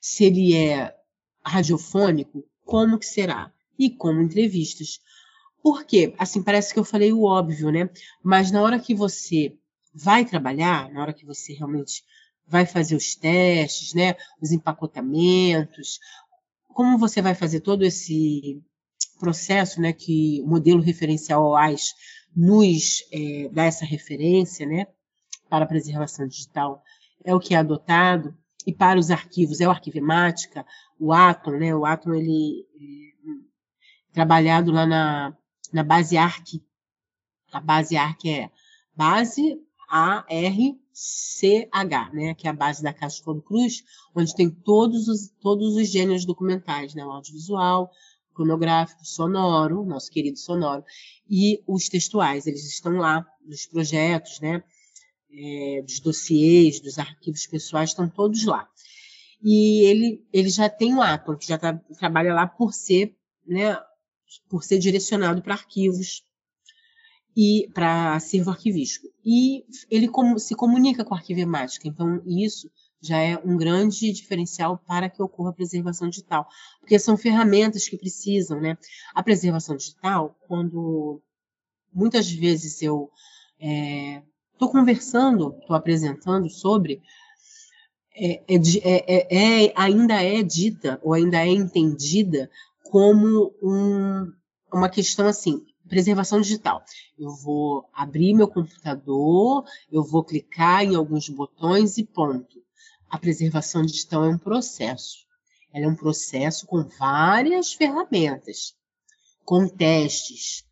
[0.00, 0.94] Se ele é
[1.42, 3.53] radiofônico, como que será?
[3.78, 5.00] E como entrevistas.
[5.62, 6.14] Por quê?
[6.18, 7.88] Assim, parece que eu falei o óbvio, né?
[8.22, 9.56] Mas na hora que você
[9.94, 12.02] vai trabalhar, na hora que você realmente
[12.46, 14.14] vai fazer os testes, né?
[14.40, 15.98] Os empacotamentos,
[16.68, 18.62] como você vai fazer todo esse
[19.18, 19.92] processo, né?
[19.92, 21.94] Que o modelo referencial OAS
[22.34, 24.86] nos é, dá essa referência, né,
[25.48, 26.82] para a preservação digital,
[27.24, 30.66] é o que é adotado, e para os arquivos é o Arquivemática,
[30.98, 32.66] o Atom, né, o Atom ele
[34.14, 35.36] trabalhado lá na,
[35.72, 36.62] na base ARC,
[37.52, 38.50] a base ARC é
[38.96, 40.80] base A-R-C-H,
[42.12, 45.90] né, que é a base da Caixa Fogo Cruz, onde tem todos os, todos os
[45.90, 47.90] gêneros documentais, né, o audiovisual,
[48.34, 50.84] cronográfico, sonoro, nosso querido sonoro,
[51.28, 52.46] e os textuais.
[52.46, 54.62] Eles estão lá nos projetos, né?
[55.36, 58.68] É, dos dossiês, dos arquivos pessoais, estão todos lá.
[59.42, 63.76] E ele, ele já tem o Atom, que já tá, trabalha lá por ser, né,
[64.48, 66.24] por ser direcionado para arquivos
[67.36, 69.08] e para acervo arquivístico.
[69.24, 71.88] E ele como, se comunica com a arquivemática.
[71.88, 76.48] Então, isso já é um grande diferencial para que ocorra a preservação digital,
[76.80, 78.78] porque são ferramentas que precisam, né?
[79.14, 81.20] A preservação digital, quando
[81.92, 83.10] muitas vezes eu
[83.58, 87.02] estou é, conversando, estou apresentando sobre,
[88.16, 92.50] é é, é, é, é, ainda é dita ou ainda é entendida
[92.84, 94.32] como um,
[94.72, 96.82] uma questão assim, preservação digital.
[97.18, 102.64] Eu vou abrir meu computador, eu vou clicar em alguns botões e ponto
[103.14, 105.18] a preservação digital é um processo.
[105.72, 108.74] Ela é um processo com várias ferramentas,
[109.44, 110.64] com testes,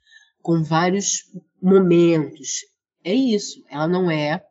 [0.43, 1.23] com vários
[1.63, 2.65] momentos.
[3.05, 3.65] É isso.
[3.71, 4.45] Ela não é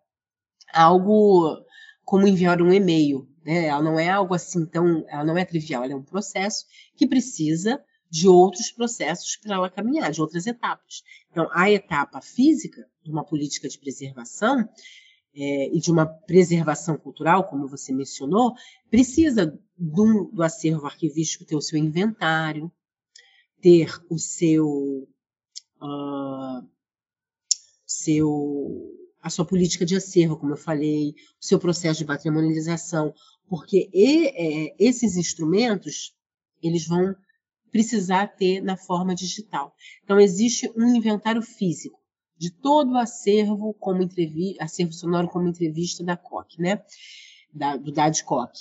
[0.73, 1.57] algo
[2.05, 3.27] como enviar um e-mail.
[3.45, 3.65] Né?
[3.65, 5.05] Ela não é algo assim tão.
[5.07, 5.83] Ela não é trivial.
[5.83, 11.01] Ela é um processo que precisa de outros processos para ela caminhar, de outras etapas.
[11.31, 14.67] Então, a etapa física de uma política de preservação
[15.33, 18.53] é, e de uma preservação cultural, como você mencionou,
[18.89, 22.69] precisa do, do acervo arquivístico ter o seu inventário,
[23.61, 25.07] ter o seu,
[25.81, 26.67] uh,
[27.85, 33.13] seu a sua política de acervo, como eu falei, o seu processo de patrimonialização,
[33.47, 36.13] porque e, é, esses instrumentos
[36.61, 37.15] eles vão
[37.71, 39.73] precisar ter na forma digital.
[40.03, 41.99] Então existe um inventário físico
[42.37, 46.81] de todo o acervo como entrevista, acervo sonoro como entrevista da COC, né?
[47.53, 48.51] Da, do DADCOC.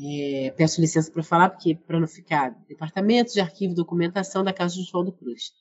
[0.00, 4.52] É, peço licença para falar, porque para não ficar Departamento de Arquivo e Documentação da
[4.52, 5.52] Casa de Oswaldo Cruz.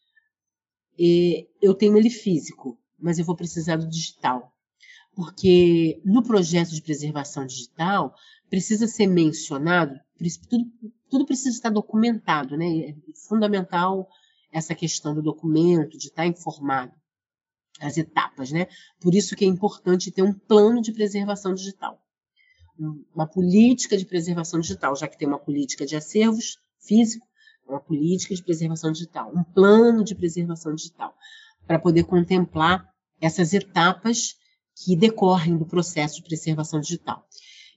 [1.00, 4.54] E eu tenho ele físico, mas eu vou precisar do digital.
[5.16, 8.14] Porque no projeto de preservação digital,
[8.50, 10.00] precisa ser mencionado,
[10.50, 10.66] tudo,
[11.10, 12.90] tudo precisa estar documentado, né?
[12.90, 12.96] É
[13.28, 14.08] fundamental
[14.52, 16.94] essa questão do documento, de estar informado
[17.80, 18.68] as etapas, né?
[19.00, 22.02] Por isso que é importante ter um plano de preservação digital,
[23.14, 27.26] uma política de preservação digital, já que tem uma política de acervos físico,
[27.68, 31.16] uma política de preservação digital, um plano de preservação digital,
[31.68, 32.88] para poder contemplar
[33.20, 34.36] essas etapas
[34.76, 37.28] que decorrem do processo de preservação digital.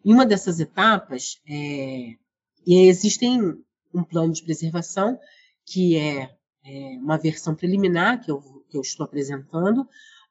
[0.05, 2.14] E uma dessas etapas, é,
[2.66, 3.59] existem
[3.92, 5.18] um plano de preservação
[5.66, 6.31] que é,
[6.64, 9.87] é uma versão preliminar que eu que eu estou apresentando,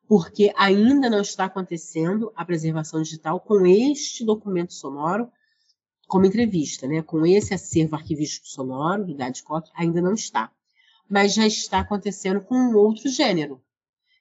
[0.08, 5.30] porque ainda não está acontecendo a preservação digital com este documento sonoro
[6.08, 7.04] como entrevista, né?
[7.04, 10.52] Com esse acervo arquivístico sonoro do DADCOC, ainda não está.
[11.10, 13.62] Mas já está acontecendo com um outro gênero.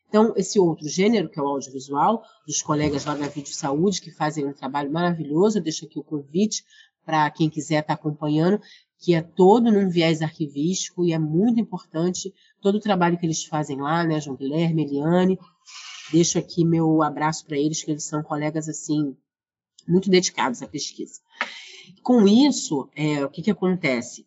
[0.09, 4.11] Então, esse outro gênero, que é o audiovisual, dos colegas lá da Vídeo Saúde, que
[4.11, 6.65] fazem um trabalho maravilhoso, eu deixo aqui o convite
[7.05, 8.61] para quem quiser estar acompanhando,
[8.99, 13.45] que é todo num viés arquivístico e é muito importante todo o trabalho que eles
[13.45, 15.39] fazem lá, né, João Guilherme, Eliane.
[16.11, 19.17] Deixo aqui meu abraço para eles, que eles são colegas assim
[19.87, 21.21] muito dedicados à pesquisa.
[22.03, 24.27] Com isso, é, o que, que acontece?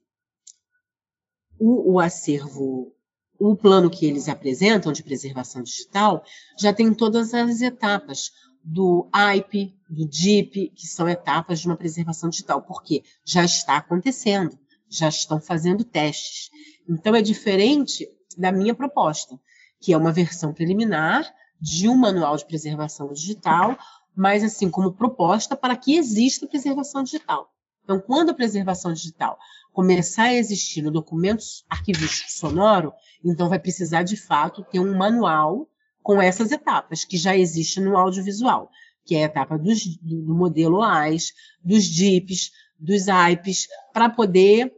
[1.63, 2.91] O, o acervo,
[3.39, 6.23] o plano que eles apresentam de preservação digital
[6.57, 8.31] já tem todas as etapas
[8.63, 14.57] do AIP, do DIP, que são etapas de uma preservação digital, porque já está acontecendo,
[14.89, 16.49] já estão fazendo testes.
[16.89, 19.39] Então é diferente da minha proposta,
[19.79, 23.77] que é uma versão preliminar de um manual de preservação digital,
[24.15, 27.51] mas assim como proposta para que exista preservação digital.
[27.91, 29.37] Então, quando a preservação digital
[29.73, 35.67] começar a existir no documento arquivístico sonoro, então vai precisar de fato ter um manual
[36.01, 38.71] com essas etapas que já existe no audiovisual,
[39.05, 44.73] que é a etapa dos, do modelo AIS, dos DIPs, dos AIPs, para poder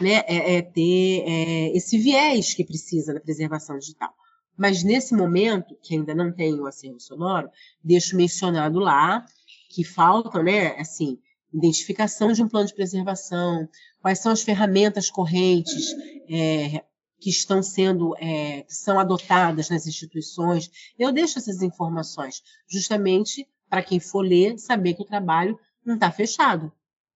[0.00, 4.14] né, é, é ter é, esse viés que precisa da preservação digital.
[4.56, 7.50] Mas nesse momento, que ainda não tem o acervo sonoro,
[7.82, 9.26] deixo mencionado lá
[9.68, 11.18] que falta, né, assim,
[11.56, 13.68] identificação de um plano de preservação,
[14.00, 15.92] quais são as ferramentas correntes
[16.28, 16.84] é,
[17.18, 20.70] que estão sendo, é, que são adotadas nas instituições.
[20.98, 26.10] Eu deixo essas informações justamente para quem for ler saber que o trabalho não está
[26.10, 26.70] fechado,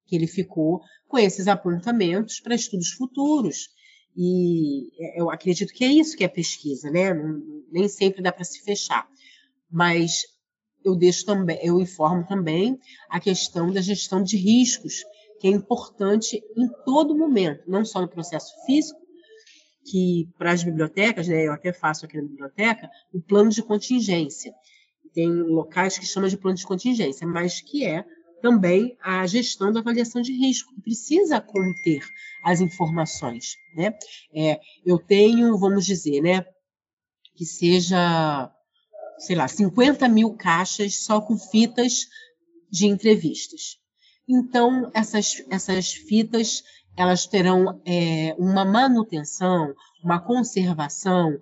[0.06, 3.68] que ele ficou com esses apontamentos para estudos futuros.
[4.16, 7.12] E eu acredito que é isso que é pesquisa, né?
[7.70, 9.08] Nem sempre dá para se fechar.
[9.70, 10.22] Mas
[10.84, 15.04] eu deixo também, eu informo também a questão da gestão de riscos,
[15.40, 19.00] que é importante em todo momento, não só no processo físico,
[19.84, 24.52] que para as bibliotecas, né, eu até faço aqui na biblioteca, o plano de contingência.
[25.12, 28.04] Tem locais que chamam de plano de contingência, mas que é
[28.40, 32.00] também a gestão da avaliação de risco, que precisa conter
[32.42, 33.56] as informações.
[33.74, 33.94] Né?
[34.34, 36.44] É, eu tenho, vamos dizer, né,
[37.34, 38.50] que seja,
[39.20, 42.06] sei lá, 50 mil caixas só com fitas
[42.70, 43.78] de entrevistas.
[44.28, 46.62] Então, essas, essas fitas
[46.96, 51.38] elas terão é, uma manutenção, uma conservação,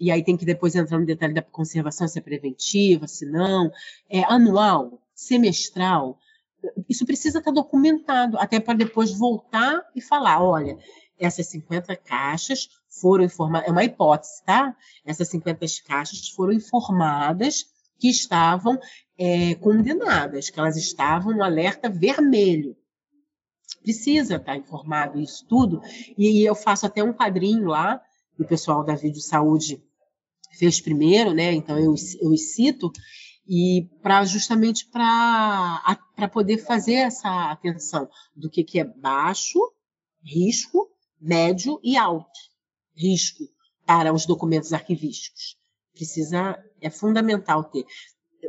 [0.00, 3.70] e aí tem que depois entrar no detalhe da conservação, se é preventiva, se não,
[4.08, 6.18] é anual, semestral.
[6.88, 10.76] Isso precisa estar documentado, até para depois voltar e falar, olha,
[11.18, 14.76] essas 50 caixas foram informadas, é uma hipótese, tá?
[15.04, 17.66] Essas 50 caixas foram informadas
[17.98, 18.78] que estavam
[19.18, 22.76] é, condenadas, que elas estavam no alerta vermelho
[23.82, 25.80] precisa estar informado isso tudo.
[26.16, 28.00] E eu faço até um quadrinho lá,
[28.38, 29.82] o pessoal da Vídeo Saúde
[30.58, 31.52] fez primeiro, né?
[31.54, 32.92] Então eu, eu cito
[33.46, 39.58] e para justamente para poder fazer essa atenção do que, que é baixo
[40.22, 40.88] risco,
[41.20, 42.38] médio e alto
[42.94, 43.44] risco
[43.86, 45.56] para os documentos arquivísticos.
[45.94, 47.84] Precisa, é fundamental ter.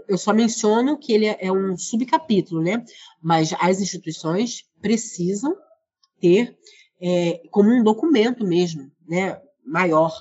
[0.07, 2.83] eu só menciono que ele é um subcapítulo, né?
[3.21, 5.55] Mas as instituições precisam
[6.19, 6.57] ter
[7.01, 9.41] é, como um documento mesmo, né?
[9.65, 10.13] Maior,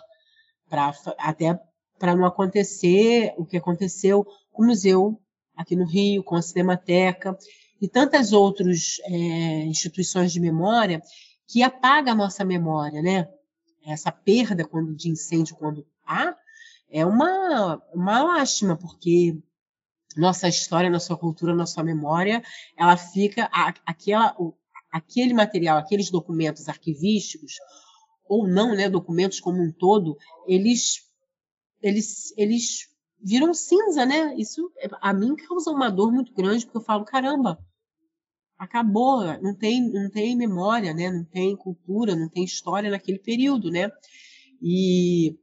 [0.68, 1.58] para até
[1.98, 5.20] para não acontecer o que aconteceu com o museu
[5.56, 7.36] aqui no Rio, com a Cinemateca
[7.80, 11.02] e tantas outras é, instituições de memória
[11.48, 13.28] que apaga a nossa memória, né?
[13.84, 16.36] Essa perda quando, de incêndio quando há
[16.90, 19.38] é uma, uma lástima, porque
[20.16, 22.42] nossa história, nossa cultura, nossa memória,
[22.76, 23.48] ela fica
[23.86, 24.36] aquela,
[24.92, 27.54] aquele material, aqueles documentos arquivísticos
[28.26, 31.08] ou não, né, documentos como um todo, eles
[31.80, 32.88] eles eles
[33.20, 34.34] viram cinza, né?
[34.36, 34.70] Isso
[35.00, 37.58] a mim causa uma dor muito grande, porque eu falo, caramba,
[38.58, 41.10] acabou, não tem, não tem memória, né?
[41.10, 43.90] Não tem cultura, não tem história naquele período, né?
[44.60, 45.36] E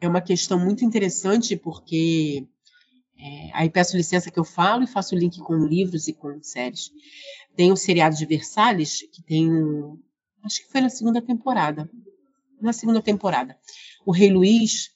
[0.00, 2.46] é uma questão muito interessante porque
[3.18, 6.90] é, aí peço licença que eu falo e faço link com livros e com séries.
[7.56, 9.98] Tem o seriado de Versalhes, que tem um,
[10.44, 11.90] acho que foi na segunda temporada.
[12.60, 13.58] Na segunda temporada.
[14.06, 14.91] O Rei Luís,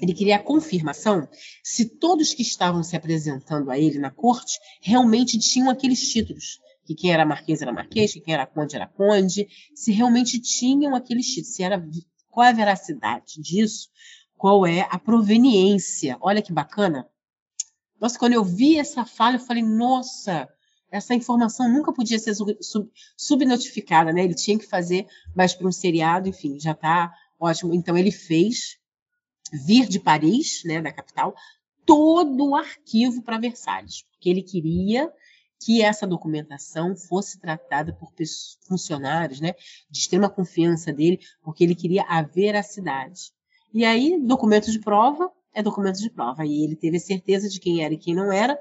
[0.00, 1.28] ele queria a confirmação
[1.62, 6.58] se todos que estavam se apresentando a ele na corte realmente tinham aqueles títulos.
[6.84, 10.94] Que quem era marquês era marquês, que quem era conde era conde, se realmente tinham
[10.94, 11.84] aqueles títulos, se era
[12.28, 13.88] qual é a veracidade disso,
[14.36, 16.16] qual é a proveniência.
[16.20, 17.06] Olha que bacana.
[18.00, 20.48] Nossa, quando eu vi essa falha, eu falei, nossa,
[20.90, 22.56] essa informação nunca podia ser sub,
[23.16, 24.24] subnotificada, né?
[24.24, 27.74] Ele tinha que fazer mais para um seriado, enfim, já está ótimo.
[27.74, 28.79] Então ele fez
[29.52, 31.34] vir de Paris, né, da capital,
[31.84, 35.10] todo o arquivo para Versalhes, porque ele queria
[35.62, 38.12] que essa documentação fosse tratada por
[38.66, 39.54] funcionários, né,
[39.90, 43.32] de extrema confiança dele, porque ele queria a veracidade.
[43.72, 46.44] E aí, documento de prova é documento de prova.
[46.46, 48.58] E ele teve certeza de quem era e quem não era.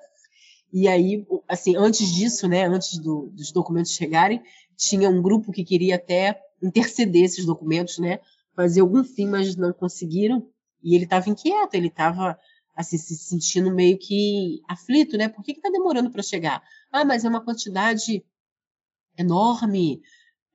[0.72, 4.42] E aí, assim, antes disso, né, antes do, dos documentos chegarem,
[4.76, 8.20] tinha um grupo que queria até interceder esses documentos, né,
[8.56, 10.48] fazer algum fim, mas não conseguiram.
[10.84, 12.38] E ele estava inquieto, ele estava
[12.76, 15.28] assim se sentindo meio que aflito, né?
[15.28, 16.64] Por que está demorando para chegar?
[16.92, 18.24] Ah, mas é uma quantidade
[19.18, 20.02] enorme,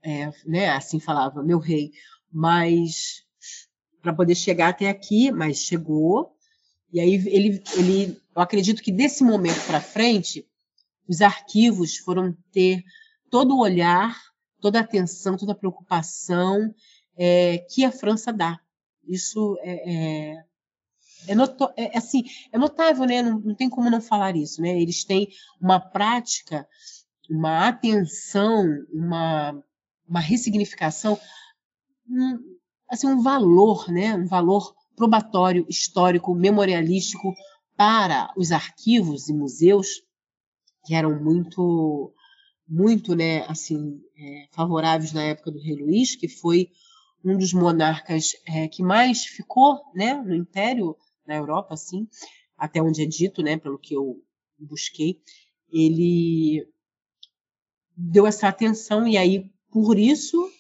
[0.03, 0.71] é, né?
[0.71, 1.93] Assim falava meu rei,
[2.33, 3.23] mas
[4.01, 6.35] para poder chegar até aqui, mas chegou.
[6.93, 10.47] E aí ele, ele, eu acredito que desse momento para frente,
[11.09, 12.83] os arquivos foram ter
[13.31, 14.19] todo o olhar,
[14.61, 16.75] toda a atenção, toda a preocupação
[17.17, 18.59] é, que a França dá
[19.09, 20.45] isso é, é,
[21.29, 23.23] é, noto, é, assim, é notável, né?
[23.23, 24.81] Não, não, tem como não falar isso, né?
[24.81, 25.29] Eles têm
[25.61, 26.67] uma prática,
[27.31, 29.63] uma atenção, uma,
[30.09, 31.19] uma ressignificação,
[32.09, 32.39] um,
[32.89, 34.15] assim, um valor, né?
[34.15, 37.35] Um valor probatório, histórico, memorialístico
[37.77, 40.03] para os arquivos e museus
[40.85, 42.13] que eram muito
[42.67, 46.71] muito né assim é, favoráveis na época do rei Luís que foi
[47.25, 50.97] um dos monarcas é, que mais ficou né, no Império,
[51.27, 52.07] na Europa, assim,
[52.57, 54.23] até onde é dito, né, pelo que eu
[54.59, 55.21] busquei,
[55.73, 56.69] ele
[57.97, 60.51] deu essa atenção e aí, por isso,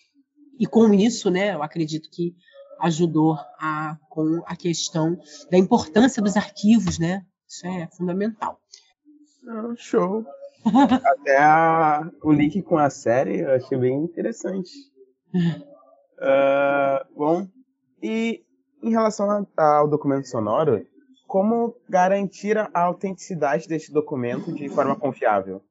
[0.58, 2.34] e com isso, né, eu acredito que
[2.80, 5.18] ajudou a, com a questão
[5.50, 7.24] da importância dos arquivos, né?
[7.48, 8.58] Isso é fundamental.
[9.76, 10.24] show.
[11.04, 14.70] Até a, o link com a série eu achei bem interessante.
[16.18, 17.48] Uh, bom,
[18.02, 18.44] e
[18.82, 20.86] em relação ao documento sonoro,
[21.26, 25.62] como garantir a autenticidade deste documento de forma confiável?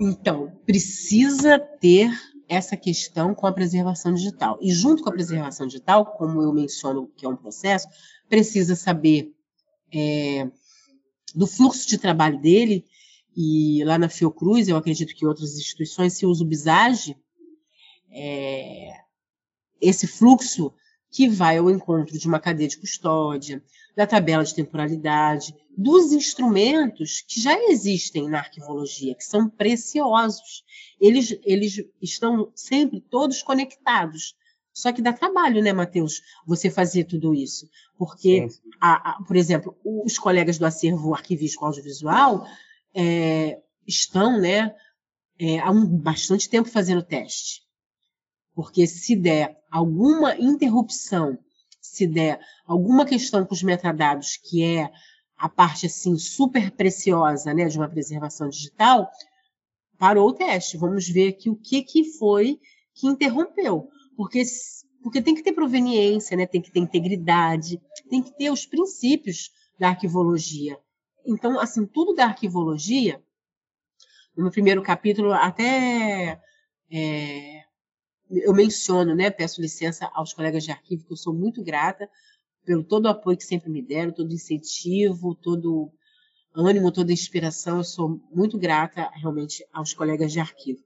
[0.00, 2.10] Então, precisa ter
[2.48, 4.58] essa questão com a preservação digital.
[4.60, 7.86] E junto com a preservação digital, como eu menciono que é um processo,
[8.28, 9.32] precisa saber
[9.92, 10.50] é,
[11.34, 12.84] do fluxo de trabalho dele.
[13.36, 17.16] E lá na Fiocruz, eu acredito que outras instituições se usa o BISAGE,
[18.10, 18.92] é,
[19.80, 20.72] esse fluxo
[21.10, 23.62] que vai ao encontro de uma cadeia de custódia,
[23.96, 30.64] da tabela de temporalidade, dos instrumentos que já existem na arquivologia, que são preciosos.
[31.00, 34.36] Eles, eles estão sempre todos conectados.
[34.72, 37.68] Só que dá trabalho, né, Matheus, você fazer tudo isso.
[37.98, 38.46] Porque,
[38.80, 42.46] a, a, por exemplo, os colegas do acervo arquivístico audiovisual
[42.94, 44.74] é, estão né,
[45.38, 47.62] é, há um, bastante tempo fazendo teste.
[48.54, 51.38] Porque se der alguma interrupção,
[51.80, 54.90] se der alguma questão com os metadados, que é
[55.36, 59.10] a parte assim super preciosa, né, de uma preservação digital,
[59.98, 60.76] parou o teste.
[60.76, 62.60] Vamos ver aqui o que que foi
[62.94, 64.42] que interrompeu, porque
[65.02, 67.80] porque tem que ter proveniência, né, tem que ter integridade,
[68.10, 70.78] tem que ter os princípios da arquivologia.
[71.26, 73.22] Então, assim, tudo da arquivologia,
[74.36, 76.38] no primeiro capítulo, até
[76.92, 77.62] é,
[78.30, 82.08] eu menciono, né, peço licença aos colegas de arquivo, que eu sou muito grata
[82.64, 85.90] pelo todo o apoio que sempre me deram, todo incentivo, todo
[86.54, 87.78] ânimo, toda inspiração.
[87.78, 90.80] Eu sou muito grata realmente aos colegas de arquivo.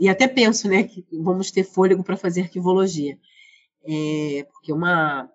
[0.00, 3.18] E até penso, né, que vamos ter fôlego para fazer arquivologia,
[3.84, 5.30] é, porque é uma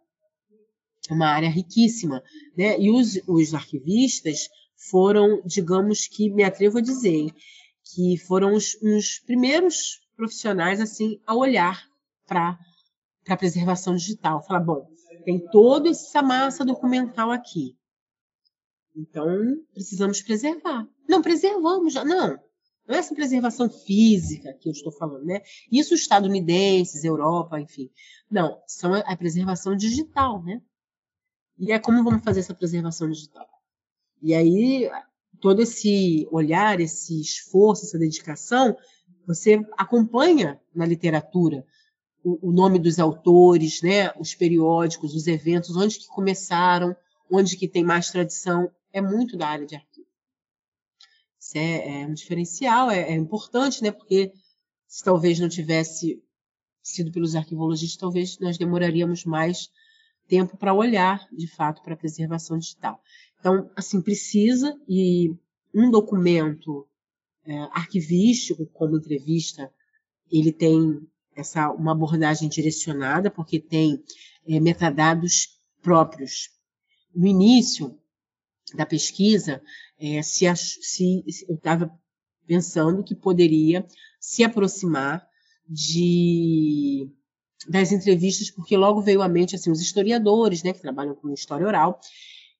[1.11, 2.23] uma área riquíssima,
[2.57, 2.79] né?
[2.79, 4.49] E os, os arquivistas
[4.89, 7.29] foram, digamos que me atrevo a dizer,
[7.93, 11.87] que foram os, os primeiros profissionais assim a olhar
[12.25, 12.59] para
[13.27, 14.43] a preservação digital.
[14.43, 14.87] Falar, bom,
[15.23, 17.77] tem toda essa massa documental aqui.
[18.95, 19.27] Então,
[19.73, 20.87] precisamos preservar.
[21.07, 22.05] Não, preservamos já.
[22.05, 22.39] Não,
[22.87, 25.41] não é essa preservação física que eu estou falando, né?
[25.71, 27.89] Isso estadunidenses, Europa, enfim.
[28.29, 30.61] Não, são a preservação digital, né?
[31.57, 33.47] E é como vamos fazer essa preservação digital.
[34.21, 34.89] E aí,
[35.39, 38.75] todo esse olhar, esse esforço, essa dedicação,
[39.25, 41.65] você acompanha na literatura
[42.23, 46.95] o, o nome dos autores, né, os periódicos, os eventos, onde que começaram,
[47.29, 50.07] onde que tem mais tradição, é muito da área de arquivo.
[51.39, 54.31] Isso é, é um diferencial, é, é, importante, né, porque
[54.87, 56.23] se talvez não tivesse
[56.81, 59.69] sido pelos arquivologistas, talvez nós demoraríamos mais
[60.27, 63.01] tempo para olhar, de fato, para a preservação digital.
[63.39, 65.35] Então, assim, precisa, e
[65.73, 66.87] um documento
[67.45, 69.71] é, arquivístico, como entrevista,
[70.31, 70.99] ele tem
[71.35, 74.03] essa uma abordagem direcionada, porque tem
[74.47, 76.49] é, metadados próprios.
[77.13, 77.97] No início
[78.73, 79.61] da pesquisa,
[79.99, 81.91] é, se, se, eu estava
[82.45, 83.85] pensando que poderia
[84.19, 85.25] se aproximar
[85.67, 87.09] de
[87.67, 91.65] das entrevistas, porque logo veio à mente assim os historiadores, né, que trabalham com história
[91.65, 91.99] oral.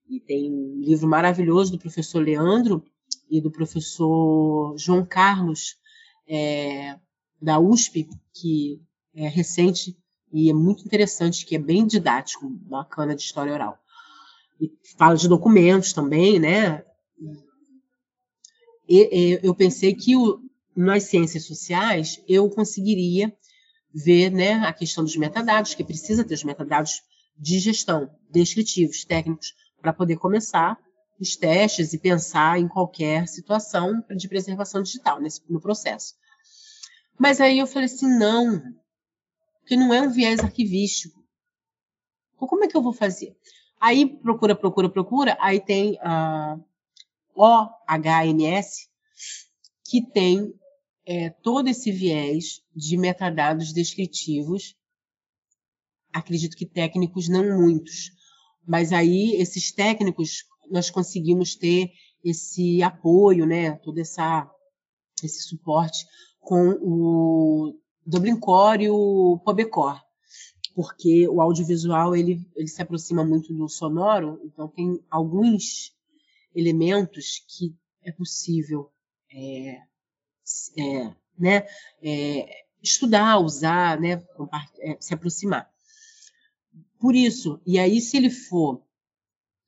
[0.09, 2.83] E tem um livro maravilhoso do professor Leandro
[3.33, 5.75] e do professor João Carlos
[6.27, 6.95] é,
[7.41, 8.79] da USP, que
[9.15, 9.97] é recente
[10.31, 13.79] e é muito interessante, que é bem didático, bacana de história oral.
[14.61, 16.85] E fala de documentos também, né?
[18.87, 20.39] E, e, eu pensei que o,
[20.75, 23.35] nas ciências sociais eu conseguiria
[23.91, 27.01] ver né, a questão dos metadados, que precisa ter os metadados
[27.35, 30.77] de gestão, descritivos, técnicos, para poder começar
[31.19, 36.15] os testes e pensar em qualquer situação de preservação digital nesse, no processo.
[37.17, 38.61] Mas aí eu falei assim, não,
[39.59, 41.23] porque não é um viés arquivístico.
[42.35, 43.35] Então, como é que eu vou fazer?
[43.79, 46.57] Aí procura, procura, procura, aí tem a
[47.35, 48.89] OHMS,
[49.85, 50.53] que tem
[51.05, 54.75] é, todo esse viés de metadados descritivos.
[56.11, 58.11] Acredito que técnicos não muitos,
[58.65, 61.91] mas aí esses técnicos nós conseguimos ter
[62.23, 64.49] esse apoio, né, todo essa,
[65.21, 66.05] esse suporte
[66.39, 70.01] com o Dublincore e o Pobecor,
[70.75, 75.93] porque o audiovisual ele, ele se aproxima muito do sonoro, então tem alguns
[76.55, 78.91] elementos que é possível
[79.31, 79.79] é,
[80.77, 81.67] é, né,
[82.01, 84.23] é, estudar, usar, né,
[84.79, 85.69] é, se aproximar.
[86.99, 88.83] Por isso, e aí se ele for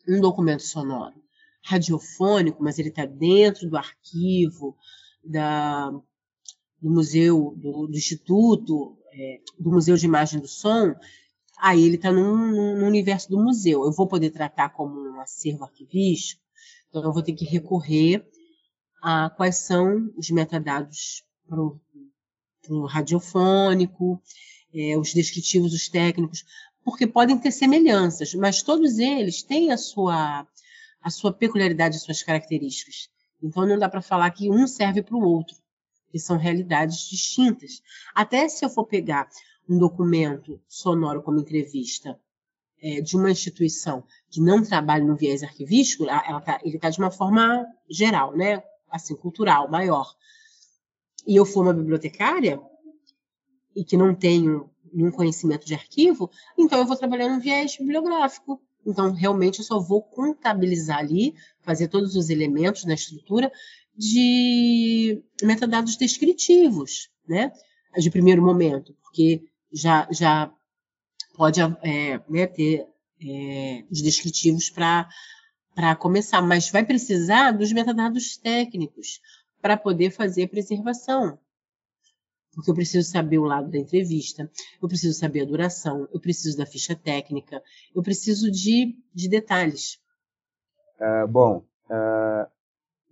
[0.07, 1.25] um documento sonoro
[1.65, 4.77] radiofônico, mas ele está dentro do arquivo
[5.23, 5.89] da,
[6.79, 10.93] do museu, do, do instituto, é, do museu de imagem do som,
[11.57, 13.83] aí ele está no, universo do museu.
[13.83, 16.41] Eu vou poder tratar como um acervo arquivístico,
[16.87, 18.23] então eu vou ter que recorrer
[19.01, 24.21] a quais são os metadados para o radiofônico,
[24.73, 26.43] é, os descritivos, os técnicos,
[26.85, 30.47] porque podem ter semelhanças, mas todos eles têm a sua,
[31.01, 33.09] a sua peculiaridade, as suas características.
[33.41, 35.57] Então não dá para falar que um serve para o outro,
[36.11, 37.81] que são realidades distintas.
[38.13, 39.27] Até se eu for pegar
[39.67, 42.19] um documento sonoro como entrevista
[42.79, 47.09] é, de uma instituição que não trabalha no viés arquivístico, tá, ele está de uma
[47.09, 48.63] forma geral, né?
[48.91, 50.15] assim, cultural maior,
[51.27, 52.61] e eu for uma bibliotecária,
[53.75, 58.61] e que não tenho nenhum conhecimento de arquivo, então eu vou trabalhar no viés bibliográfico.
[58.85, 63.51] Então, realmente, eu só vou contabilizar ali, fazer todos os elementos na estrutura
[63.97, 67.51] de metadados descritivos, né?
[67.97, 70.51] De primeiro momento, porque já, já
[71.35, 72.85] pode é, né, ter
[73.21, 75.07] é, os descritivos para
[75.97, 79.19] começar, mas vai precisar dos metadados técnicos
[79.61, 81.39] para poder fazer a preservação.
[82.55, 84.49] Porque eu preciso saber o lado da entrevista,
[84.81, 87.61] eu preciso saber a duração, eu preciso da ficha técnica,
[87.93, 89.99] eu preciso de, de detalhes.
[90.99, 91.63] Uh, bom,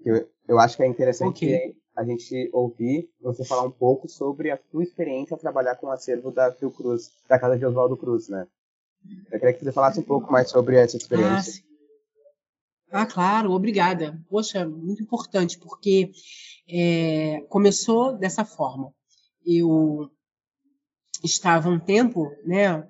[0.06, 1.76] Eu, eu acho que é interessante okay.
[1.96, 5.92] a gente ouvir você falar um pouco sobre a sua experiência a trabalhar com o
[5.92, 8.48] acervo da Fiocruz, da casa de Oswaldo Cruz, né?
[9.32, 11.64] Eu queria que você falasse um pouco mais sobre essa experiência.
[12.92, 14.18] Ah, ah claro, obrigada.
[14.30, 16.12] Poxa, muito importante, porque
[16.68, 18.94] é, começou dessa forma.
[19.46, 20.10] Eu
[21.24, 22.88] estava um tempo, né,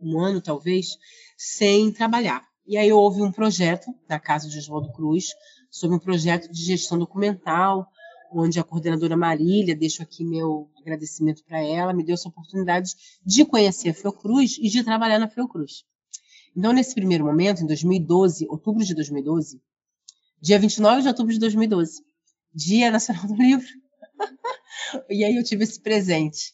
[0.00, 0.96] um ano talvez,
[1.36, 2.42] sem trabalhar.
[2.66, 5.28] E aí houve um projeto na casa de Oswaldo Cruz,
[5.70, 7.86] sobre um projeto de gestão documental,
[8.32, 13.44] onde a coordenadora Marília, deixo aqui meu agradecimento para ela, me deu essa oportunidade de
[13.44, 15.84] conhecer a Fiocruz e de trabalhar na Fiocruz.
[16.56, 19.60] Então, nesse primeiro momento, em 2012, outubro de 2012,
[20.40, 22.02] dia 29 de outubro de 2012,
[22.54, 23.66] Dia Nacional do Livro,
[25.10, 26.52] e aí eu tive esse presente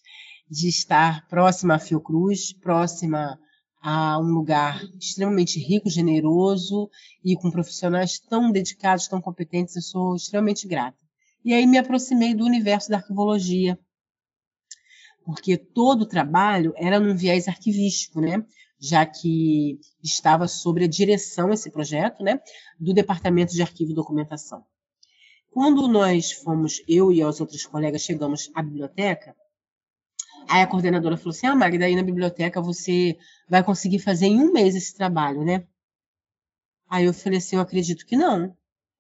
[0.51, 3.39] de estar próxima à Fiocruz, próxima
[3.83, 6.91] a um lugar extremamente rico, generoso
[7.25, 9.77] e com profissionais tão dedicados, tão competentes.
[9.77, 10.99] Eu sou extremamente grata.
[11.45, 13.79] E aí me aproximei do universo da arquivologia,
[15.25, 18.45] porque todo o trabalho era num viés arquivístico, né?
[18.79, 22.41] Já que estava sobre a direção esse projeto, né,
[22.79, 24.65] do Departamento de Arquivo e Documentação.
[25.51, 29.35] Quando nós fomos, eu e as outras colegas chegamos à biblioteca,
[30.49, 33.17] Aí a coordenadora falou assim: Ah, Magda, aí na biblioteca você
[33.49, 35.65] vai conseguir fazer em um mês esse trabalho, né?
[36.89, 38.57] Aí eu falei assim: Eu acredito que não.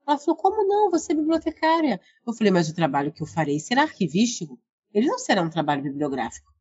[0.06, 0.90] Ela falou: Como não?
[0.90, 2.00] Você é bibliotecária.
[2.26, 4.60] Eu falei: Mas o trabalho que eu farei será arquivístico?
[4.94, 6.52] Ele não será um trabalho bibliográfico.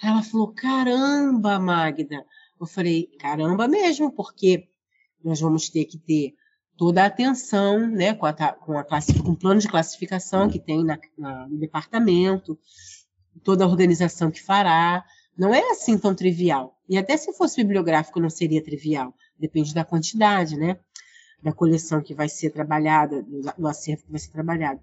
[0.00, 2.24] Aí ela falou: Caramba, Magda.
[2.58, 4.68] Eu falei: Caramba mesmo, porque
[5.22, 6.34] nós vamos ter que ter
[6.76, 10.84] toda a atenção, né, com a, com a com o plano de classificação que tem
[10.84, 12.58] na, na, no departamento,
[13.44, 15.04] toda a organização que fará.
[15.36, 16.76] Não é assim tão trivial.
[16.88, 19.14] E até se fosse bibliográfico não seria trivial.
[19.38, 20.78] Depende da quantidade, né?
[21.42, 23.22] Da coleção que vai ser trabalhada,
[23.56, 24.80] do acervo que vai ser trabalhado.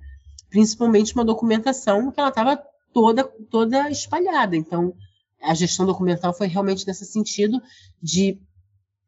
[0.49, 2.61] Principalmente uma documentação que ela estava
[2.91, 4.55] toda, toda espalhada.
[4.55, 4.93] Então,
[5.41, 7.61] a gestão documental foi realmente nesse sentido
[8.01, 8.41] de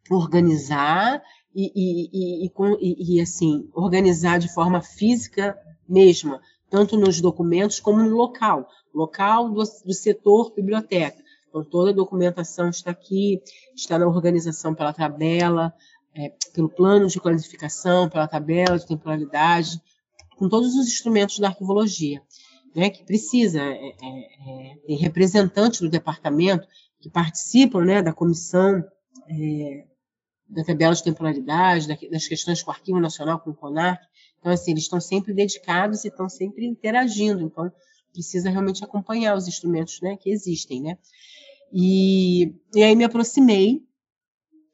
[0.10, 1.22] organizar
[1.54, 8.16] e, e, e, e, assim organizar de forma física mesma, tanto nos documentos como no
[8.16, 11.22] local local do, do setor biblioteca.
[11.50, 13.42] Então, toda a documentação está aqui,
[13.76, 15.74] está na organização pela tabela,
[16.16, 19.82] é, pelo plano de classificação, pela tabela de temporalidade,
[20.38, 22.22] com todos os instrumentos da arquivologia,
[22.76, 26.68] né, que precisa, é, é, é tem representantes do departamento
[27.00, 28.84] que participam né, da comissão
[29.30, 29.86] é,
[30.52, 34.02] da tabela de temporalidade, das questões com o Arquivo Nacional, com o CONARC.
[34.40, 37.42] Então, assim, eles estão sempre dedicados e estão sempre interagindo.
[37.42, 37.72] Então,
[38.12, 40.98] precisa realmente acompanhar os instrumentos né, que existem, né?
[41.72, 43.82] E, e aí me aproximei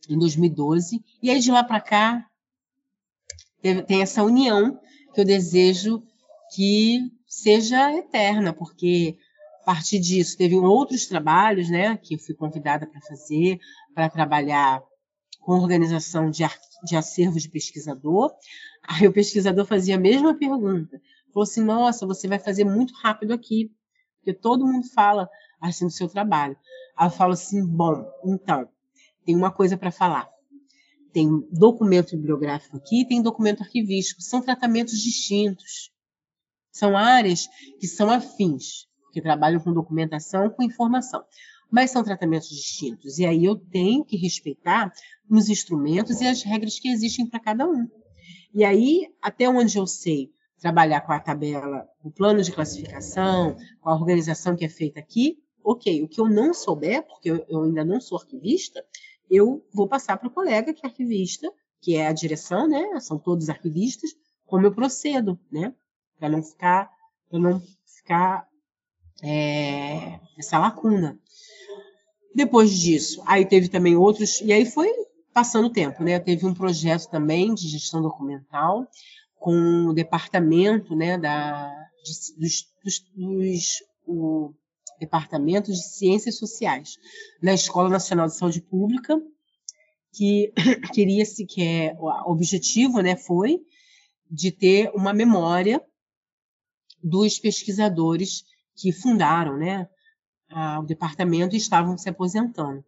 [0.09, 2.25] em 2012 e aí de lá para cá
[3.85, 4.79] tem essa união
[5.13, 6.01] que eu desejo
[6.55, 9.17] que seja eterna, porque
[9.61, 13.59] a partir disso teve outros trabalhos, né, que eu fui convidada para fazer,
[13.93, 14.81] para trabalhar
[15.47, 16.43] com organização de,
[16.83, 18.35] de acervo de pesquisador.
[18.85, 21.01] Aí o pesquisador fazia a mesma pergunta:
[21.33, 23.71] falou assim: nossa, você vai fazer muito rápido aqui,
[24.17, 25.29] porque todo mundo fala
[25.61, 26.57] assim do seu trabalho.
[26.97, 28.67] Aí eu falo assim: bom, então,
[29.25, 30.29] tem uma coisa para falar.
[31.13, 35.93] Tem documento bibliográfico aqui, tem documento arquivístico, são tratamentos distintos.
[36.73, 37.47] São áreas
[37.79, 41.23] que são afins, que trabalham com documentação, com informação,
[41.71, 43.19] mas são tratamentos distintos.
[43.19, 44.91] E aí eu tenho que respeitar
[45.29, 47.87] os instrumentos e as regras que existem para cada um.
[48.53, 53.89] E aí, até onde eu sei, trabalhar com a tabela, o plano de classificação, com
[53.89, 56.03] a organização que é feita aqui, ok.
[56.03, 58.83] O que eu não souber, porque eu, eu ainda não sou arquivista,
[59.29, 61.51] eu vou passar para o colega que é arquivista,
[61.81, 62.99] que é a direção, né?
[62.99, 64.11] São todos arquivistas,
[64.45, 65.73] como eu procedo, né?
[66.17, 66.89] Para não ficar,
[67.29, 68.47] para não ficar
[69.23, 71.19] é, essa lacuna.
[72.35, 74.89] Depois disso, aí teve também outros, e aí foi
[75.33, 76.19] passando o tempo, né?
[76.19, 78.87] Teve um projeto também de gestão documental,
[79.39, 81.69] com o departamento né, da,
[82.03, 84.53] de, dos, dos, dos o
[84.99, 86.97] departamento de ciências sociais
[87.41, 89.21] na Escola Nacional de Saúde Pública
[90.13, 90.51] que
[90.93, 93.59] queria se que é o objetivo né foi
[94.29, 95.81] de ter uma memória
[97.03, 98.43] dos pesquisadores
[98.77, 99.87] que fundaram né
[100.79, 102.83] o departamento e estavam se aposentando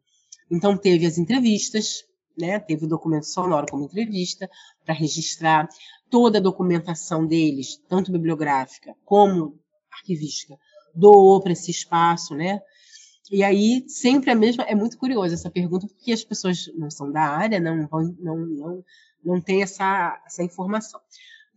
[0.50, 2.06] então teve as entrevistas
[2.40, 2.58] né?
[2.60, 4.50] Teve o documento sonoro como entrevista
[4.86, 5.68] para registrar
[6.10, 9.60] toda a documentação deles, tanto bibliográfica como
[9.92, 10.58] arquivística,
[10.96, 12.62] doou para esse espaço, né?
[13.32, 17.12] E aí sempre a mesma, é muito curioso essa pergunta porque as pessoas não são
[17.12, 17.88] da área, não
[18.20, 18.84] não não
[19.24, 21.00] não, tem essa essa informação.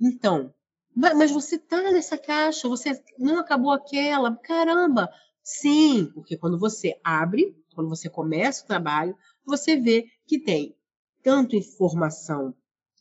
[0.01, 0.53] Então,
[0.95, 5.09] mas você está nessa caixa, você não acabou aquela, caramba!
[5.43, 10.77] Sim, porque quando você abre, quando você começa o trabalho, você vê que tem
[11.23, 12.55] tanto informação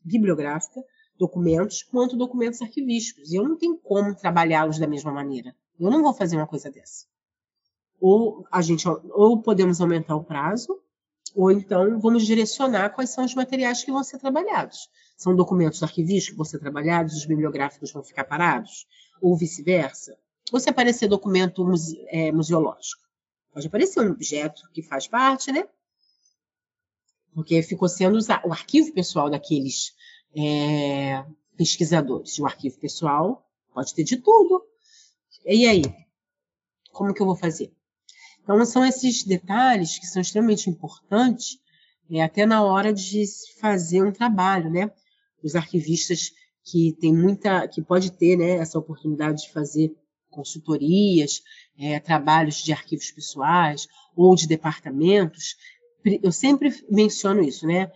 [0.03, 0.81] bibliográfica,
[1.17, 3.31] documentos, quanto documentos arquivísticos.
[3.31, 5.55] E eu não tenho como trabalhá-los da mesma maneira.
[5.79, 7.05] Eu não vou fazer uma coisa dessa.
[7.99, 10.81] Ou a gente, ou podemos aumentar o prazo,
[11.35, 14.89] ou então vamos direcionar quais são os materiais que vão ser trabalhados.
[15.21, 18.87] São documentos arquivísticos que vão ser trabalhados, os bibliográficos vão ficar parados,
[19.21, 20.17] ou vice-versa.
[20.51, 23.03] Ou se aparecer documento muse é, museológico.
[23.53, 25.69] Pode aparecer um objeto que faz parte, né?
[27.35, 29.93] Porque ficou sendo usado o arquivo pessoal daqueles
[30.35, 31.23] é,
[31.55, 32.39] pesquisadores.
[32.39, 34.65] O arquivo pessoal pode ter de tudo.
[35.45, 35.83] E aí?
[36.91, 37.71] Como que eu vou fazer?
[38.41, 41.59] Então, são esses detalhes que são extremamente importantes,
[42.09, 43.23] é, até na hora de
[43.59, 44.91] fazer um trabalho, né?
[45.43, 46.31] Os arquivistas
[46.63, 49.91] que tem muita, que pode ter, né, essa oportunidade de fazer
[50.29, 51.41] consultorias,
[51.77, 55.55] é, trabalhos de arquivos pessoais ou de departamentos,
[56.23, 57.91] eu sempre menciono isso, né?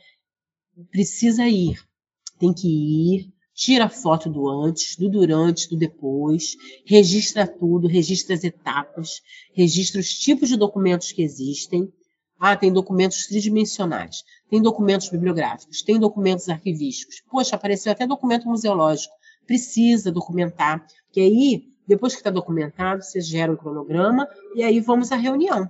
[0.91, 1.82] Precisa ir,
[2.38, 8.43] tem que ir, tira foto do antes, do durante, do depois, registra tudo, registra as
[8.43, 9.22] etapas,
[9.54, 11.91] registra os tipos de documentos que existem.
[12.40, 17.22] Ah, tem documentos tridimensionais, tem documentos bibliográficos, tem documentos arquivísticos.
[17.30, 19.14] Poxa, apareceu até documento museológico.
[19.48, 25.12] Precisa documentar, que aí, depois que está documentado, você gera um cronograma e aí vamos
[25.12, 25.70] à reunião.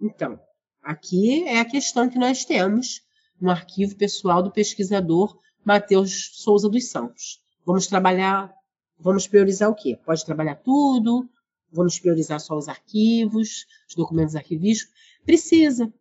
[0.00, 0.38] Então,
[0.82, 3.02] aqui é a questão que nós temos
[3.40, 7.40] no arquivo pessoal do pesquisador Matheus Souza dos Santos.
[7.64, 8.52] Vamos trabalhar,
[8.98, 9.98] vamos priorizar o quê?
[10.04, 11.28] Pode trabalhar tudo,
[11.72, 14.94] vamos priorizar só os arquivos, os documentos arquivísticos.
[15.26, 15.92] Precisa,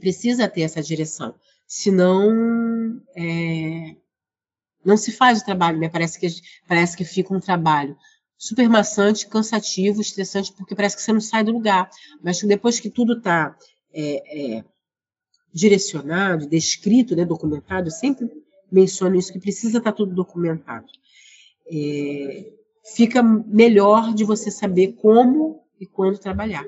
[0.00, 1.34] precisa ter essa direção.
[1.66, 3.96] Senão, é,
[4.84, 5.88] não se faz o trabalho, né?
[5.88, 6.26] Parece que,
[6.66, 7.96] parece que fica um trabalho
[8.36, 11.88] super maçante, cansativo, estressante, porque parece que você não sai do lugar.
[12.22, 13.56] Mas depois que tudo está
[13.92, 14.64] é, é,
[15.52, 18.28] direcionado, descrito, né, documentado, sempre
[18.70, 20.86] menciono isso, que precisa estar tudo documentado.
[21.70, 22.52] É,
[22.94, 26.64] fica melhor de você saber como e quando trabalhar.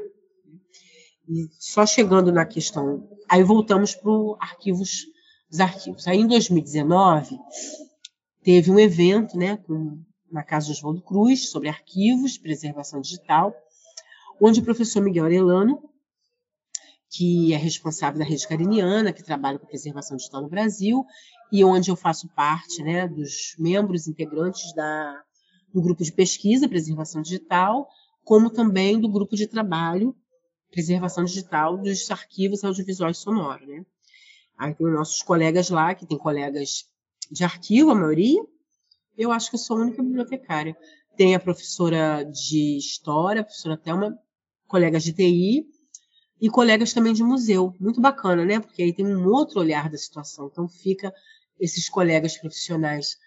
[1.59, 4.11] Só chegando na questão, aí voltamos para
[4.41, 5.07] arquivos,
[5.51, 6.07] os arquivos.
[6.09, 7.39] Aí em 2019
[8.43, 13.55] teve um evento, né, com, na casa de Oswaldo Cruz sobre arquivos, preservação digital,
[14.41, 15.81] onde o professor Miguel Arellano,
[17.11, 21.05] que é responsável da rede cariniana, que trabalha com preservação digital no Brasil,
[21.53, 25.23] e onde eu faço parte né, dos membros integrantes da,
[25.73, 27.89] do grupo de pesquisa Preservação Digital,
[28.25, 30.15] como também do grupo de trabalho
[30.71, 33.67] Preservação Digital dos arquivos audiovisuais sonoros.
[33.67, 33.85] Né?
[34.59, 36.87] Aí tem nossos colegas lá, que tem colegas
[37.31, 38.43] de arquivo, a maioria.
[39.17, 40.77] Eu acho que eu sou a única bibliotecária.
[41.17, 44.19] Tem a professora de História, a professora Thelma,
[44.67, 45.67] colegas de TI,
[46.41, 47.75] e colegas também de museu.
[47.79, 48.59] Muito bacana, né?
[48.59, 50.49] Porque aí tem um outro olhar da situação.
[50.51, 51.13] Então fica
[51.59, 53.19] esses colegas profissionais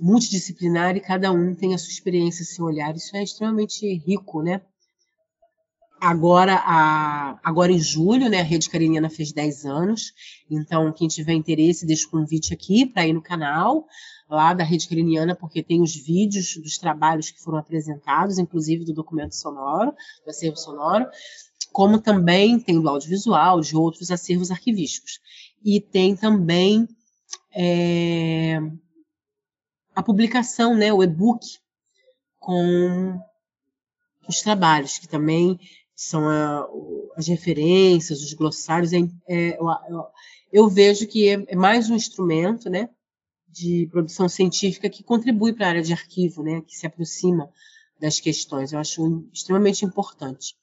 [0.00, 2.94] multidisciplinar e cada um tem a sua experiência, seu olhar.
[2.96, 4.62] Isso é extremamente rico, né?
[6.00, 10.14] Agora, a, agora em julho, né, a Rede Cariniana fez 10 anos,
[10.50, 13.86] então quem tiver interesse, deixa o convite aqui para ir no canal
[14.26, 18.94] lá da Rede Cariniana, porque tem os vídeos dos trabalhos que foram apresentados, inclusive do
[18.94, 19.92] documento sonoro,
[20.24, 21.06] do acervo sonoro,
[21.72, 25.20] como também tem do audiovisual, de outros acervos arquivísticos.
[25.62, 26.88] E tem também
[27.54, 28.58] é,
[29.94, 31.44] a publicação, né, o e-book
[32.38, 33.20] com
[34.28, 35.58] os trabalhos, que também
[36.00, 36.66] são a,
[37.14, 38.90] as referências, os glossários.
[38.94, 40.06] É, é, eu,
[40.50, 42.88] eu, vejo que é, é, mais um instrumento né,
[43.46, 47.50] de produção científica que contribui para a área de arquivo, né, que se aproxima
[48.00, 48.72] das questões.
[48.72, 50.56] Eu acho extremamente importante.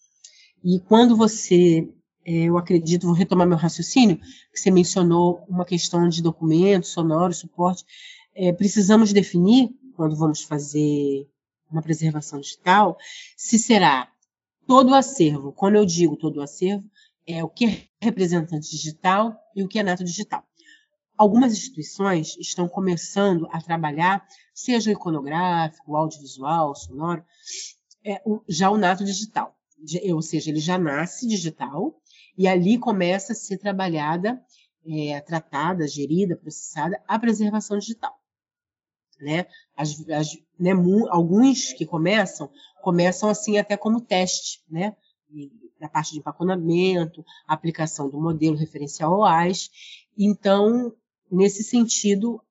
[0.64, 1.88] E quando você
[2.26, 4.18] é, eu acredito, vou retomar meu raciocínio,
[4.52, 7.86] que você mencionou uma questão de documentos, sonoros, suporte.
[8.34, 11.30] É, precisamos definir, quando vamos fazer
[11.72, 12.98] uma preservação digital,
[13.38, 14.12] se será
[14.68, 15.54] todo o acervo.
[15.54, 16.84] Quando eu digo todo o acervo,
[17.26, 20.44] é o que é representante digital e o que é nato digital.
[21.18, 27.26] Algumas instituições estão começando a trabalhar, seja o iconográfico, o audiovisual, o sonoro,
[28.06, 29.56] é, já o nato digital.
[30.14, 32.00] Ou seja, ele já nasce digital,
[32.38, 34.40] e ali começa a ser trabalhada,
[34.86, 38.16] é, tratada, gerida, processada a preservação digital.
[39.20, 39.46] Né?
[39.76, 40.72] As, as, né,
[41.10, 42.50] alguns que começam,
[42.82, 44.96] começam assim até como teste, né?
[45.80, 49.70] na parte de empaconamento, aplicação do modelo referencial OAS.
[50.18, 50.94] Então,
[51.32, 52.42] nesse sentido,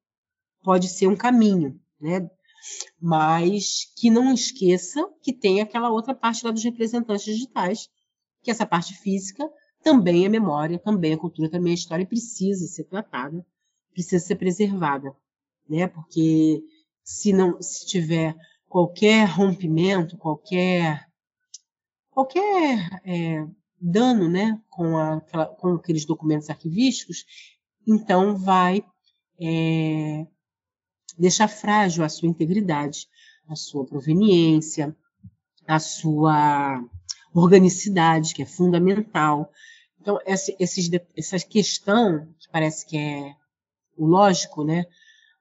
[0.62, 2.28] pode ser um caminho, né?
[3.00, 7.88] Mas que não esqueça que tem aquela outra parte lá dos representantes digitais,
[8.42, 9.48] que essa parte física
[9.82, 13.46] também é memória, também é cultura, também é história e precisa ser tratada,
[13.92, 15.14] precisa ser preservada,
[15.68, 15.86] né?
[15.86, 16.62] Porque
[17.02, 18.34] se não, se tiver
[18.68, 21.06] qualquer rompimento, qualquer
[22.10, 23.46] qualquer é,
[23.78, 27.26] dano, né, com, a, com aqueles documentos arquivísticos,
[27.86, 28.82] então vai
[29.38, 30.26] é,
[31.18, 33.06] deixar frágil a sua integridade,
[33.46, 34.96] a sua proveniência,
[35.66, 36.82] a sua
[37.34, 39.52] organicidade, que é fundamental.
[40.00, 43.34] Então, esses, essa questão, que parece que é
[43.96, 44.86] o lógico, né,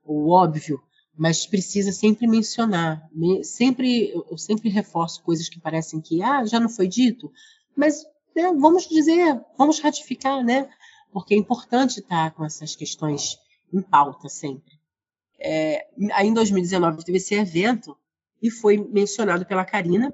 [0.05, 0.81] o óbvio,
[1.17, 3.09] mas precisa sempre mencionar,
[3.43, 7.31] sempre eu sempre reforço coisas que parecem que ah, já não foi dito,
[7.75, 8.03] mas
[8.35, 10.69] né, vamos dizer, vamos ratificar, né?
[11.11, 13.37] Porque é importante estar com essas questões
[13.73, 14.77] em pauta sempre.
[15.39, 17.97] É, aí em 2019 teve esse evento
[18.41, 20.13] e foi mencionado pela Karina,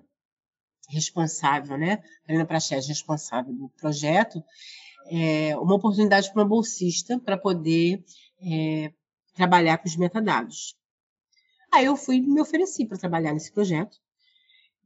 [0.87, 2.03] responsável, né?
[2.25, 4.43] Karina Praxés, responsável do projeto,
[5.07, 8.03] é, uma oportunidade para uma bolsista para poder
[8.41, 8.91] é,
[9.33, 10.75] trabalhar com os metadados.
[11.71, 13.97] Aí eu fui me ofereci para trabalhar nesse projeto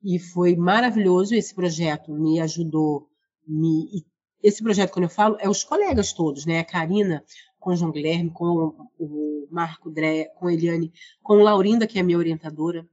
[0.03, 1.33] e foi maravilhoso.
[1.33, 3.09] Esse projeto me ajudou.
[3.47, 4.05] Me,
[4.41, 6.59] esse projeto, quando eu falo, é os colegas todos, né?
[6.59, 7.23] A Karina
[7.59, 10.93] com o João Guilherme, com o Marco Dré, com a Eliane,
[11.23, 12.87] com Laurinda, que é minha orientadora,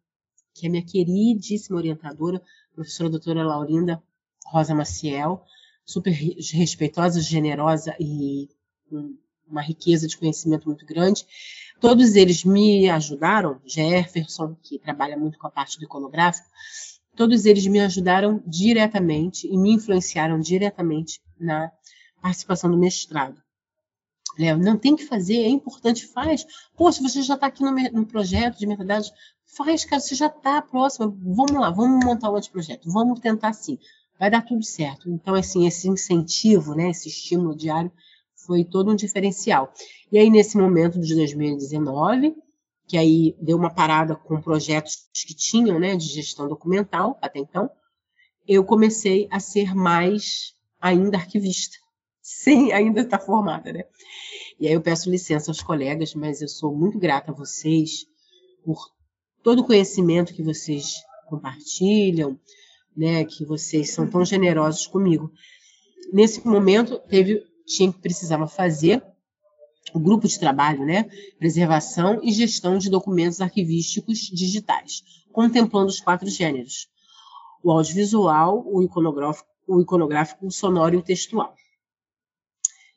[0.55, 2.43] que é minha queridíssima orientadora,
[2.75, 4.03] professora doutora Laurinda
[4.47, 5.45] Rosa Maciel,
[5.85, 8.49] super respeitosa, generosa e
[9.53, 11.25] uma riqueza de conhecimento muito grande.
[11.81, 16.49] Todos eles me ajudaram, Jefferson, que trabalha muito com a parte do iconográfico,
[17.17, 21.71] todos eles me ajudaram diretamente e me influenciaram diretamente na
[22.21, 23.41] participação do mestrado.
[24.39, 26.47] Léo, não tem que fazer, é importante, faz.
[26.77, 29.13] Poxa, você já está aqui no, no, projeto de metadados,
[29.45, 31.19] faz, cara, você já está próximo.
[31.21, 33.79] Vamos lá, vamos montar um outro projeto, vamos tentar sim.
[34.19, 35.11] Vai dar tudo certo.
[35.11, 37.93] Então, assim, esse incentivo, né, esse estímulo diário
[38.45, 39.73] foi todo um diferencial.
[40.11, 42.35] E aí, nesse momento de 2019,
[42.87, 47.71] que aí deu uma parada com projetos que tinham, né, de gestão documental até então,
[48.47, 51.77] eu comecei a ser mais ainda arquivista,
[52.21, 53.85] sem ainda estar formada, né?
[54.59, 58.07] E aí eu peço licença aos colegas, mas eu sou muito grata a vocês
[58.65, 58.93] por
[59.43, 62.39] todo o conhecimento que vocês compartilham,
[62.97, 65.33] né, que vocês são tão generosos comigo.
[66.13, 67.43] Nesse momento teve
[67.75, 69.03] tinha que precisava fazer
[69.93, 71.05] o grupo de trabalho, né?
[71.39, 75.03] Preservação e gestão de documentos arquivísticos digitais,
[75.33, 76.89] contemplando os quatro gêneros:
[77.63, 81.55] o audiovisual, o iconográfico, o, iconográfico, o sonoro e o textual.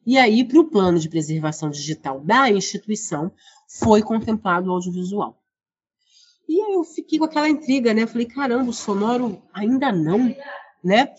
[0.05, 3.31] E aí, para o plano de preservação digital da instituição,
[3.67, 5.41] foi contemplado o audiovisual.
[6.47, 8.05] E aí eu fiquei com aquela intriga, né?
[8.05, 10.35] Falei, caramba, o sonoro ainda não,
[10.83, 11.11] né?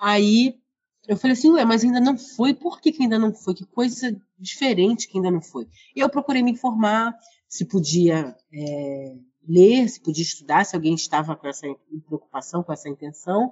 [0.00, 0.61] Aí
[1.08, 3.54] eu falei assim, ué, mas ainda não foi, por que, que ainda não foi?
[3.54, 5.66] Que coisa diferente que ainda não foi.
[5.96, 7.14] Eu procurei me informar
[7.48, 9.14] se podia é,
[9.46, 11.66] ler, se podia estudar, se alguém estava com essa
[12.06, 13.50] preocupação, com essa intenção.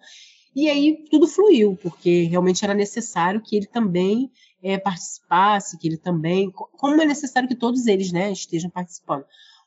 [0.55, 4.31] E aí tudo fluiu, porque realmente era necessário que ele também
[4.63, 9.25] é, participasse, que ele também, como é necessário que todos eles né, estejam participando.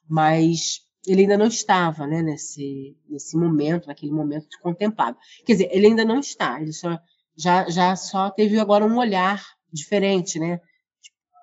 [0.09, 5.17] Mas ele ainda não estava né, nesse, nesse momento, naquele momento de contemplado.
[5.45, 6.97] Quer dizer, ele ainda não está, ele só
[7.35, 10.59] já, já só teve agora um olhar diferente, né?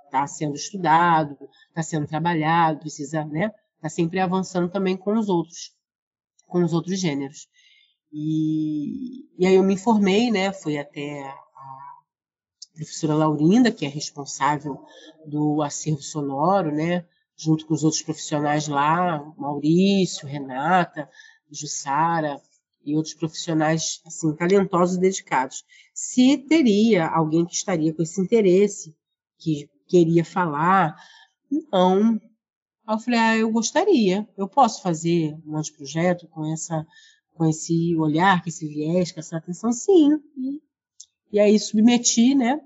[0.04, 1.36] Está sendo estudado,
[1.68, 3.52] está sendo trabalhado, precisa, né?
[3.76, 5.72] Está sempre avançando também com os outros,
[6.46, 7.48] com os outros gêneros.
[8.12, 10.52] E, e aí eu me informei, né?
[10.52, 11.94] Fui até a
[12.74, 14.84] professora Laurinda, que é responsável
[15.26, 17.04] do acervo sonoro, né?
[17.36, 21.08] Junto com os outros profissionais lá, Maurício, Renata,
[21.50, 22.40] Jussara,
[22.84, 25.64] e outros profissionais assim talentosos e dedicados.
[25.94, 28.94] Se teria alguém que estaria com esse interesse,
[29.38, 30.96] que queria falar,
[31.50, 32.20] então,
[32.88, 36.86] eu falei, ah, eu gostaria, eu posso fazer um anteprojeto com essa
[37.34, 40.10] com esse olhar, com esse viés, com essa atenção, sim.
[40.36, 40.60] E,
[41.32, 42.60] e aí submeti, né?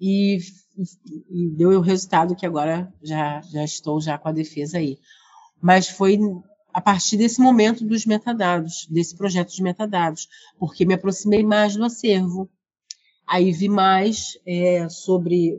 [0.00, 0.38] E,
[1.30, 4.98] e deu o resultado que agora já, já estou já com a defesa aí.
[5.60, 6.18] Mas foi
[6.76, 11.82] a partir desse momento dos metadados, desse projeto de metadados, porque me aproximei mais do
[11.82, 12.50] acervo.
[13.26, 15.58] Aí vi mais é, sobre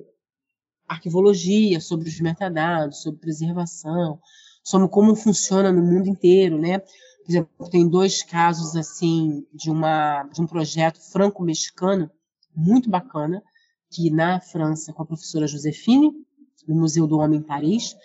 [0.88, 4.20] arquivologia, sobre os metadados, sobre preservação,
[4.64, 6.78] sobre como funciona no mundo inteiro, né?
[6.78, 12.12] Por exemplo, tem dois casos assim de uma de um projeto franco-mexicano
[12.56, 13.42] muito bacana
[13.90, 16.12] que na França com a professora Josefine
[16.68, 17.96] no Museu do Homem em Paris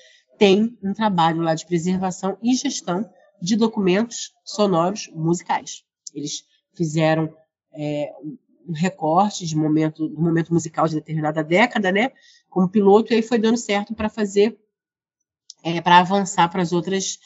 [0.42, 3.08] tem um trabalho lá de preservação e gestão
[3.40, 5.84] de documentos sonoros musicais.
[6.12, 6.42] Eles
[6.74, 7.32] fizeram
[7.72, 8.12] é,
[8.66, 12.10] um recorte de momento, momento musical de determinada década, né,
[12.50, 14.58] como piloto, e aí foi dando certo para fazer,
[15.62, 17.20] é, para avançar para as outras,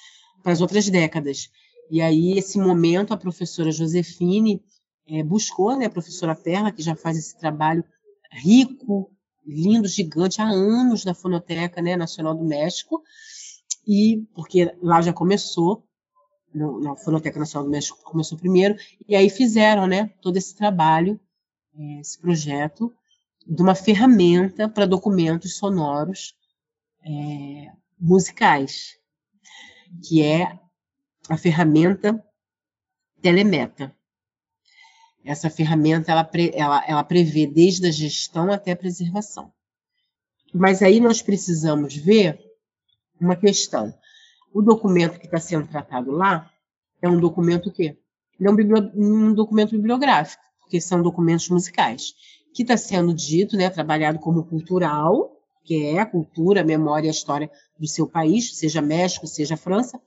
[0.61, 1.49] outras décadas.
[1.91, 4.63] E aí, esse momento, a professora Josefine
[5.09, 7.83] é, buscou, né, a professora Perla, que já faz esse trabalho
[8.31, 9.11] rico,
[9.47, 13.03] lindo, gigante, há anos na Fonoteca né, Nacional do México,
[13.87, 15.87] e porque lá já começou,
[16.53, 18.77] no, na Fonoteca Nacional do México começou primeiro,
[19.09, 21.21] e aí fizeram né, todo esse trabalho,
[21.75, 22.93] é, esse projeto,
[23.47, 26.35] de uma ferramenta para documentos sonoros
[27.05, 28.99] é, musicais,
[30.03, 30.59] que é
[31.29, 32.23] a ferramenta
[33.23, 33.96] Telemeta.
[35.27, 39.53] Essa ferramenta ela, ela, ela prevê desde a gestão até a preservação.
[40.55, 42.39] Mas aí nós precisamos ver
[43.21, 43.93] uma questão.
[44.55, 46.49] O documento que está sendo tratado lá
[47.03, 47.99] é um documento o quê?
[48.39, 52.15] Ele é um, um documento bibliográfico, porque são documentos musicais,
[52.55, 55.33] que está sendo dito, né, trabalhado como cultural,
[55.65, 59.57] que é a cultura, a memória e a história do seu país, seja México, seja
[59.57, 60.01] França.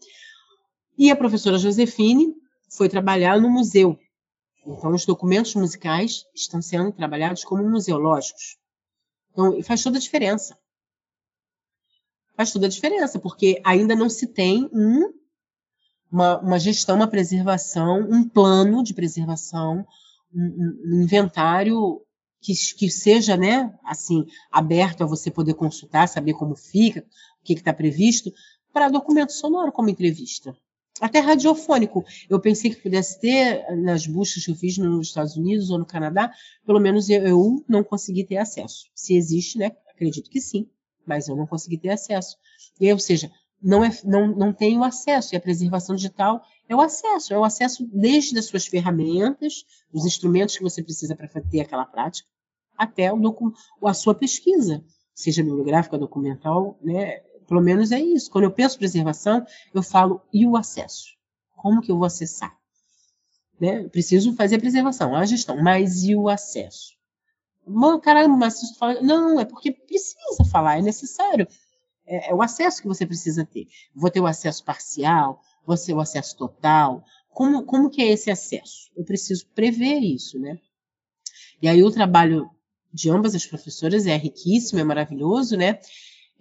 [0.98, 2.34] E a professora Josefine
[2.70, 4.00] foi trabalhar no museu,
[4.66, 8.58] então, os documentos musicais estão sendo trabalhados como museológicos.
[9.32, 10.58] Então, faz toda a diferença.
[12.36, 15.14] Faz toda a diferença, porque ainda não se tem um,
[16.12, 19.86] uma, uma, gestão, uma preservação, um plano de preservação,
[20.34, 22.02] um, um inventário
[22.42, 27.06] que, que, seja, né, assim, aberto a você poder consultar, saber como fica,
[27.42, 28.32] o que está previsto,
[28.72, 30.56] para documento sonoro como entrevista
[31.00, 32.04] até radiofônico.
[32.30, 35.86] Eu pensei que pudesse ter nas buscas que eu fiz nos Estados Unidos ou no
[35.86, 36.32] Canadá,
[36.66, 38.86] pelo menos eu, eu não consegui ter acesso.
[38.94, 39.72] Se existe, né?
[39.90, 40.68] Acredito que sim,
[41.06, 42.38] mas eu não consegui ter acesso.
[42.80, 43.32] E aí, ou seja,
[43.62, 45.34] não, é, não, não tenho acesso.
[45.34, 50.06] E a preservação digital é o acesso, é o acesso desde as suas ferramentas, os
[50.06, 52.28] instrumentos que você precisa para ter aquela prática,
[52.78, 53.54] até o,
[53.86, 54.84] a sua pesquisa,
[55.14, 57.22] seja bibliográfica, documental, né?
[57.50, 58.30] Pelo menos é isso.
[58.30, 59.44] Quando eu penso preservação,
[59.74, 61.08] eu falo e o acesso?
[61.58, 62.56] Como que eu vou acessar?
[63.60, 63.90] Né?
[63.90, 66.94] preciso fazer a preservação, a gestão, mas e o acesso?
[67.68, 71.46] Mano, caramba, mas você fala, não, é porque precisa falar, é necessário.
[72.06, 73.68] É, é, o acesso que você precisa ter.
[73.94, 77.04] Vou ter o acesso parcial, vou ter o acesso total.
[77.30, 78.90] Como, como que é esse acesso?
[78.96, 80.58] Eu preciso prever isso, né?
[81.62, 82.50] E aí o trabalho
[82.94, 85.80] de ambas as professoras é riquíssimo, é maravilhoso, né?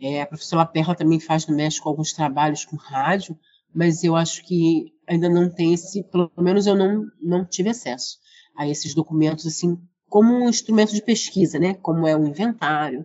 [0.00, 3.38] É, a professora Perla também faz no México alguns trabalhos com rádio,
[3.74, 8.18] mas eu acho que ainda não tem esse, pelo menos eu não, não tive acesso
[8.56, 9.78] a esses documentos assim
[10.08, 11.74] como um instrumento de pesquisa, né?
[11.74, 13.04] Como é um inventário,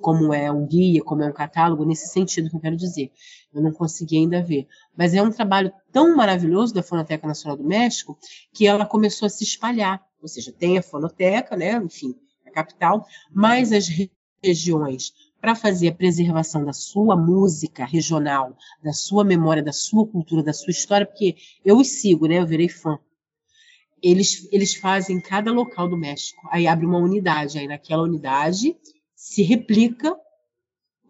[0.00, 3.10] como é um guia, como é um catálogo, nesse sentido que eu quero dizer.
[3.52, 4.68] Eu não consegui ainda ver.
[4.96, 8.16] Mas é um trabalho tão maravilhoso da Fonoteca Nacional do México
[8.52, 10.00] que ela começou a se espalhar.
[10.22, 11.74] Ou seja, tem a fonoteca, né?
[11.76, 12.14] Enfim,
[12.46, 13.88] a capital, mas as
[14.42, 15.12] regiões
[15.44, 20.54] para fazer a preservação da sua música regional, da sua memória, da sua cultura, da
[20.54, 22.38] sua história, porque eu os sigo, né?
[22.38, 22.98] Eu virei fã.
[24.02, 26.40] Eles, eles fazem cada local do México.
[26.50, 28.74] Aí abre uma unidade, aí naquela unidade
[29.14, 30.16] se replica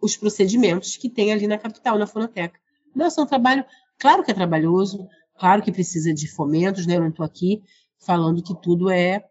[0.01, 2.59] os procedimentos que tem ali na capital, na fonoteca.
[2.93, 3.63] Nossa, é um trabalho,
[3.97, 5.07] claro que é trabalhoso,
[5.39, 6.97] claro que precisa de fomentos, né?
[6.97, 7.63] Eu não estou aqui
[7.99, 9.23] falando que tudo é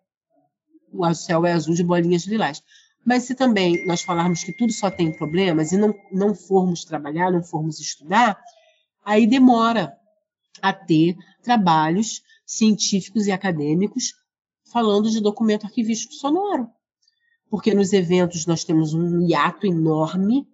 [0.91, 2.63] o céu é azul de bolinhas lilás.
[3.05, 7.31] Mas se também nós falarmos que tudo só tem problemas e não, não formos trabalhar,
[7.31, 8.43] não formos estudar,
[9.05, 9.95] aí demora
[10.63, 14.15] a ter trabalhos científicos e acadêmicos
[14.73, 16.71] falando de documento arquivístico sonoro.
[17.51, 20.49] Porque nos eventos nós temos um hiato enorme,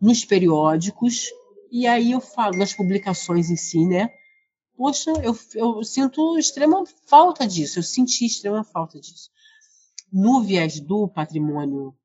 [0.00, 1.28] nos periódicos,
[1.70, 4.10] e aí eu falo nas publicações em si, né?
[4.76, 9.30] Poxa, eu, eu sinto extrema falta disso, eu senti extrema falta disso
[10.12, 11.96] no viés do patrimônio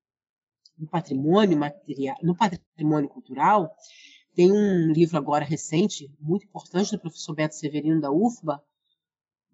[0.77, 3.75] do patrimônio material, no patrimônio cultural,
[4.35, 8.63] tem um livro agora recente, muito importante, do professor Beto Severino da UFBA,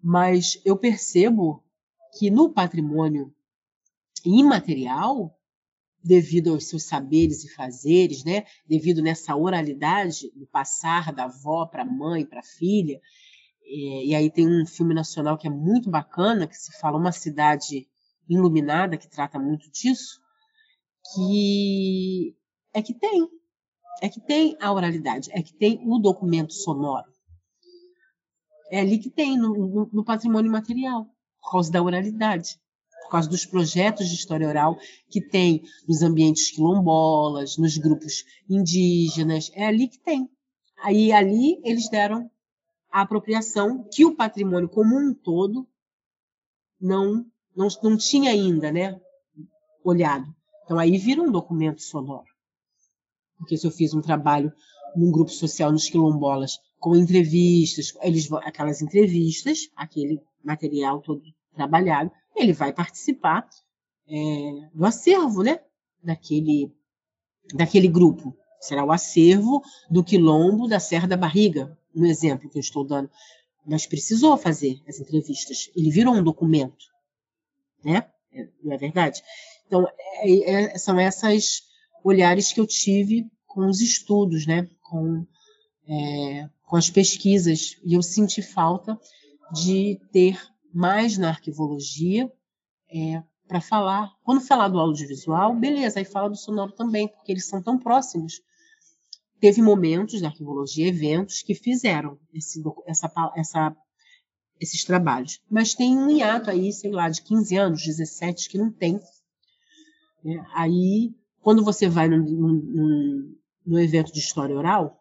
[0.02, 1.64] mas eu percebo
[2.18, 3.34] que no patrimônio
[4.22, 5.34] imaterial,
[6.02, 11.82] devido aos seus saberes e fazeres, né, devido nessa oralidade, do passar da avó para
[11.82, 13.00] a mãe, para a filha,
[13.62, 17.12] é, e aí tem um filme nacional que é muito bacana, que se fala Uma
[17.12, 17.88] Cidade
[18.28, 20.20] iluminada que trata muito disso,
[21.14, 22.36] que
[22.72, 23.28] é que tem,
[24.02, 27.12] é que tem a oralidade, é que tem o documento sonoro.
[28.70, 31.06] É ali que tem, no, no, no patrimônio material,
[31.40, 32.58] por causa da oralidade.
[33.04, 34.76] por causa dos projetos de história oral
[35.10, 40.28] que tem nos ambientes quilombolas, nos grupos indígenas, é ali que tem.
[40.82, 42.30] Aí ali eles deram
[42.90, 45.68] a apropriação que o patrimônio como um todo
[46.80, 47.24] não
[47.56, 49.00] não, não tinha ainda, né,
[49.82, 50.26] olhado.
[50.64, 52.26] Então aí vira um documento sonoro.
[53.38, 54.52] Porque se eu fiz um trabalho
[54.96, 61.22] num grupo social nos quilombolas com entrevistas, eles aquelas entrevistas, aquele material todo
[61.54, 63.48] trabalhado, ele vai participar
[64.08, 65.60] é, do acervo, né?
[66.02, 66.72] Daquele,
[67.54, 68.36] daquele grupo.
[68.60, 73.10] Será o acervo do quilombo da Serra da Barriga, no exemplo que eu estou dando.
[73.66, 75.70] Mas precisou fazer as entrevistas.
[75.74, 76.86] Ele virou um documento,
[77.84, 78.08] né?
[78.32, 79.22] É, não é verdade?
[79.66, 79.86] Então,
[80.22, 81.62] é, é, são essas
[82.04, 84.68] olhares que eu tive com os estudos, né?
[84.82, 85.26] Com,
[85.88, 87.76] é, com as pesquisas.
[87.84, 88.98] E eu senti falta
[89.52, 90.40] de ter
[90.72, 92.30] mais na arquivologia
[92.92, 94.10] é, para falar.
[94.22, 98.40] Quando falar do audiovisual, beleza, aí fala do sonoro também, porque eles são tão próximos.
[99.40, 103.76] Teve momentos da arquivologia, eventos que fizeram esse, essa, essa,
[104.60, 105.40] esses trabalhos.
[105.50, 109.00] Mas tem um hiato aí, sei lá, de 15 anos, 17, que não tem.
[110.24, 113.36] É, aí, quando você vai num, num,
[113.66, 114.98] num evento de história oral,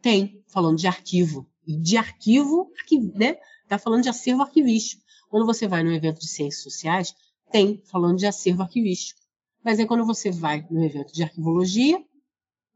[0.00, 1.48] tem, falando de arquivo.
[1.66, 2.70] E de arquivo,
[3.14, 3.38] né?
[3.62, 5.02] Está falando de acervo arquivístico.
[5.30, 7.14] Quando você vai no evento de ciências sociais,
[7.50, 9.20] tem falando de acervo arquivístico.
[9.64, 11.98] Mas aí quando você vai no evento de arquivologia,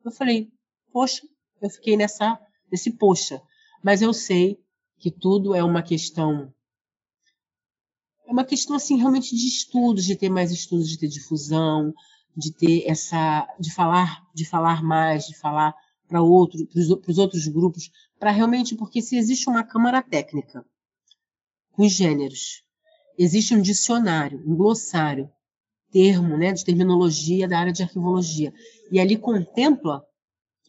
[0.05, 0.51] eu falei,
[0.91, 1.23] poxa,
[1.61, 2.41] eu fiquei nessa,
[2.73, 3.43] nesse poxa.
[3.85, 4.59] Mas eu sei
[4.99, 6.53] que tudo é uma questão
[8.27, 11.95] é uma questão assim realmente de estudos, de ter mais estudos, de ter difusão,
[12.37, 15.75] de ter essa, de falar, de falar mais, de falar
[16.07, 20.65] para outro, para os outros grupos, para realmente, porque se existe uma câmara técnica
[21.73, 22.63] com gêneros.
[23.17, 25.31] Existe um dicionário, um glossário,
[25.91, 28.53] termo né, de terminologia da área de arquivologia.
[28.91, 30.05] E ali contempla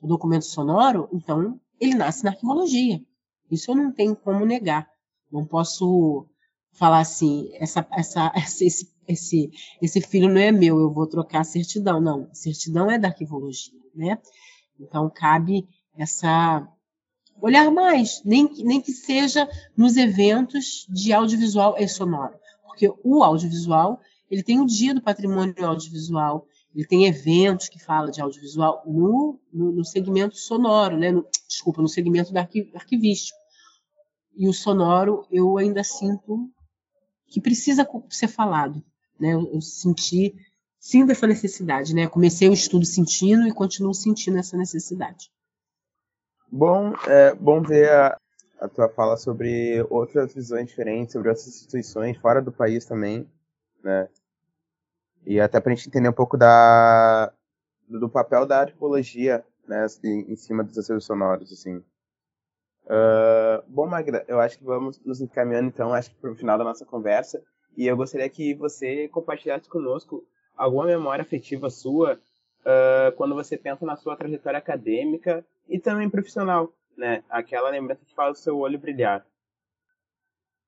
[0.02, 3.02] o documento sonoro, então ele nasce na arquivologia.
[3.50, 4.88] Isso eu não tenho como negar.
[5.32, 6.28] Não posso
[6.74, 11.44] falar assim, essa, essa, esse, esse, esse filho não é meu, eu vou trocar a
[11.44, 12.00] certidão.
[12.00, 14.18] Não, a certidão é da arquivologia, né?
[14.80, 16.68] Então cabe essa
[17.42, 22.34] olhar mais, nem que, nem que seja nos eventos de audiovisual e sonoro.
[22.66, 26.46] Porque o audiovisual, ele tem o dia do patrimônio audiovisual,
[26.76, 31.12] ele tem eventos que falam de audiovisual no, no, no segmento sonoro, né?
[31.12, 33.39] No, desculpa, no segmento da arquiv, arquivístico.
[34.40, 36.50] E o sonoro, eu ainda sinto
[37.28, 38.82] que precisa ser falado.
[39.20, 39.34] Né?
[39.34, 40.34] Eu, eu senti,
[40.80, 41.94] sinto essa necessidade.
[41.94, 42.08] Né?
[42.08, 45.30] Comecei o estudo sentindo e continuo sentindo essa necessidade.
[46.50, 48.18] Bom, é bom ver a,
[48.62, 53.30] a tua fala sobre outras visões diferentes, sobre outras instituições fora do país também,
[53.84, 54.08] né?
[55.26, 57.32] E até para a gente entender um pouco da,
[57.90, 61.84] do papel da arqueologia, né, em, em cima dos acervos sonoros, assim.
[62.86, 66.58] Uh, bom, Magda, eu acho que vamos nos encaminhando, então, acho que para o final
[66.58, 67.44] da nossa conversa,
[67.78, 70.24] e eu gostaria que você compartilhasse conosco
[70.58, 72.20] alguma memória afetiva sua
[72.62, 77.24] uh, quando você pensa na sua trajetória acadêmica e também profissional, né?
[77.30, 79.26] Aquela lembrança que faz o seu olho brilhar.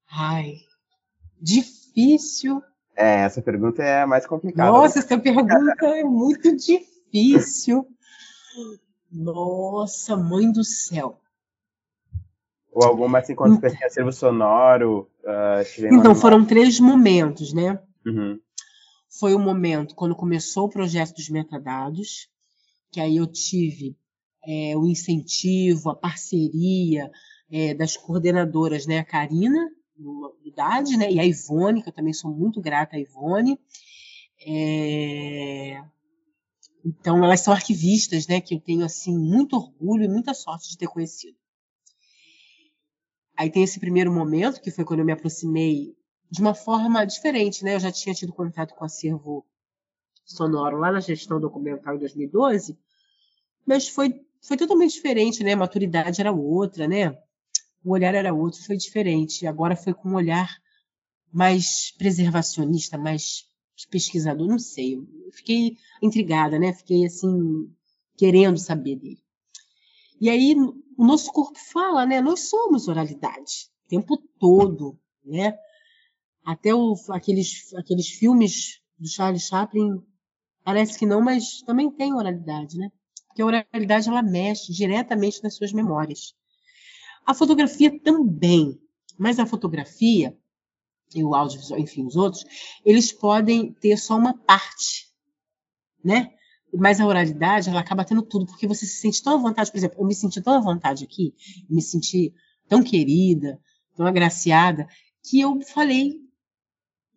[0.09, 0.57] Ai,
[1.41, 2.61] difícil.
[2.95, 4.71] É, essa pergunta é a mais complicada.
[4.71, 7.87] Nossa, essa pergunta é muito difícil.
[9.11, 11.19] Nossa, mãe do céu.
[12.71, 15.09] Ou alguma assim, quando você então, acervo sonoro?
[15.23, 17.79] Uh, então, foram três momentos, né?
[18.05, 18.39] Uhum.
[19.19, 22.29] Foi o momento quando começou o projeto dos metadados,
[22.89, 23.97] que aí eu tive
[24.47, 27.11] é, o incentivo, a parceria
[27.51, 28.99] é, das coordenadoras, né?
[28.99, 31.11] A Karina, do Idade, né?
[31.11, 33.59] E a Ivone, que eu também sou muito grata a Ivone.
[34.45, 35.81] É...
[36.83, 38.41] Então, elas são arquivistas, né?
[38.41, 41.37] Que eu tenho, assim, muito orgulho e muita sorte de ter conhecido.
[43.41, 45.95] Aí tem esse primeiro momento, que foi quando eu me aproximei
[46.29, 47.73] de uma forma diferente, né?
[47.73, 49.43] Eu já tinha tido contato com o acervo
[50.23, 52.77] sonoro lá na gestão documental em 2012,
[53.65, 54.13] mas foi
[54.43, 55.53] foi totalmente diferente, né?
[55.53, 57.17] A maturidade era outra, né?
[57.83, 59.47] O olhar era outro, foi diferente.
[59.47, 60.47] Agora foi com um olhar
[61.33, 63.47] mais preservacionista, mais
[63.89, 64.97] pesquisador, não sei.
[64.97, 66.73] Eu fiquei intrigada, né?
[66.73, 67.73] Fiquei assim
[68.15, 69.23] querendo saber dele.
[70.19, 70.55] E aí
[70.97, 72.21] o nosso corpo fala, né?
[72.21, 75.57] Nós somos oralidade o tempo todo, né?
[76.43, 80.01] Até o, aqueles aqueles filmes do Charles Chaplin
[80.63, 82.91] parece que não, mas também tem oralidade, né?
[83.27, 86.35] Porque a oralidade ela mexe diretamente nas suas memórias.
[87.25, 88.79] A fotografia também,
[89.17, 90.37] mas a fotografia
[91.13, 92.45] e o audiovisual, enfim, os outros,
[92.85, 95.09] eles podem ter só uma parte,
[96.03, 96.33] né?
[96.73, 99.77] Mas a oralidade, ela acaba tendo tudo, porque você se sente tão à vontade, por
[99.77, 101.33] exemplo, eu me senti tão à vontade aqui,
[101.69, 102.33] me senti
[102.67, 103.59] tão querida,
[103.95, 104.87] tão agraciada,
[105.23, 106.19] que eu falei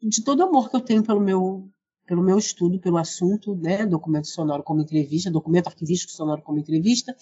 [0.02, 1.68] de todo o amor que eu tenho pelo meu
[2.06, 7.16] pelo meu estudo, pelo assunto, né, documento sonoro como entrevista, documento arquivístico sonoro como entrevista,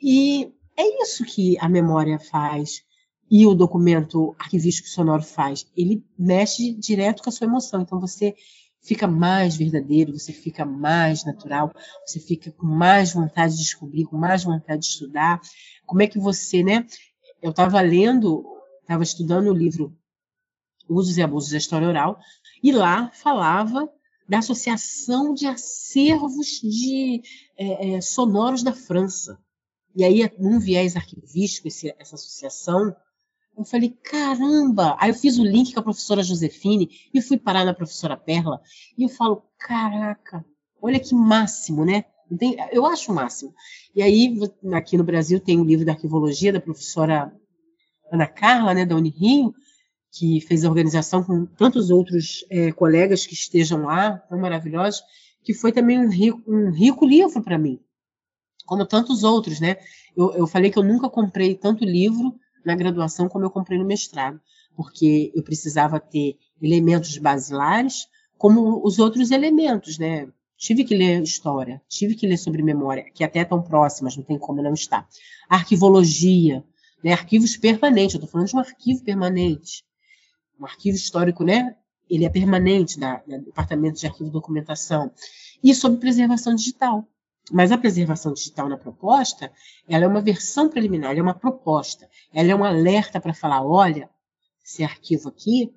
[0.00, 2.84] e é isso que a memória faz
[3.30, 5.66] e o documento arquivístico sonoro faz.
[5.76, 7.82] Ele mexe direto com a sua emoção.
[7.82, 8.34] Então você
[8.80, 11.72] fica mais verdadeiro, você fica mais natural,
[12.06, 15.40] você fica com mais vontade de descobrir, com mais vontade de estudar.
[15.86, 16.86] Como é que você, né?
[17.42, 18.44] Eu estava lendo,
[18.82, 19.96] estava estudando o livro
[20.88, 22.18] Usos e Abusos da História Oral,
[22.62, 23.88] e lá falava
[24.28, 27.22] da Associação de Acervos de
[27.56, 29.38] é, é, Sonoros da França.
[29.94, 32.94] E aí, num viés arquivístico, esse, essa associação,
[33.58, 34.96] eu falei, caramba!
[35.00, 38.60] Aí eu fiz o link com a professora Josefine e fui parar na professora Perla.
[38.96, 40.44] E eu falo, caraca,
[40.80, 42.04] olha que máximo, né?
[42.70, 43.52] Eu acho o máximo.
[43.94, 44.38] E aí,
[44.72, 47.34] aqui no Brasil, tem o livro da arquivologia da professora
[48.12, 49.52] Ana Carla, né, da Unirio,
[50.12, 55.02] que fez a organização com tantos outros é, colegas que estejam lá, tão maravilhosos,
[55.42, 57.80] que foi também um rico, um rico livro para mim,
[58.66, 59.78] como tantos outros, né?
[60.16, 62.38] Eu, eu falei que eu nunca comprei tanto livro
[62.68, 64.38] na graduação como eu comprei no mestrado,
[64.76, 70.28] porque eu precisava ter elementos basilares como os outros elementos, né?
[70.56, 74.38] Tive que ler história, tive que ler sobre memória, que até tão próximas, não tem
[74.38, 75.08] como não estar.
[75.48, 76.62] Arquivologia,
[77.02, 77.12] né?
[77.12, 79.84] arquivos permanentes, eu estou falando de um arquivo permanente.
[80.60, 81.76] Um arquivo histórico, né?
[82.10, 85.10] Ele é permanente da, Departamento de Arquivo e Documentação.
[85.62, 87.06] E sobre preservação digital.
[87.50, 89.50] Mas a preservação digital na proposta,
[89.88, 94.10] ela é uma versão preliminar, é uma proposta, ela é um alerta para falar, olha,
[94.64, 95.72] esse arquivo aqui,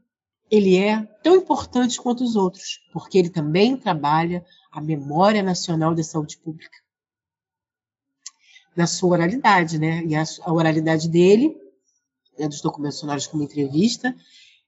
[0.49, 6.03] ele é tão importante quanto os outros, porque ele também trabalha a memória nacional da
[6.03, 6.77] saúde pública.
[8.75, 10.03] Na sua oralidade, né?
[10.05, 11.55] E a, oralidade dele,
[12.37, 14.13] né, dos documentos sonoros como entrevista,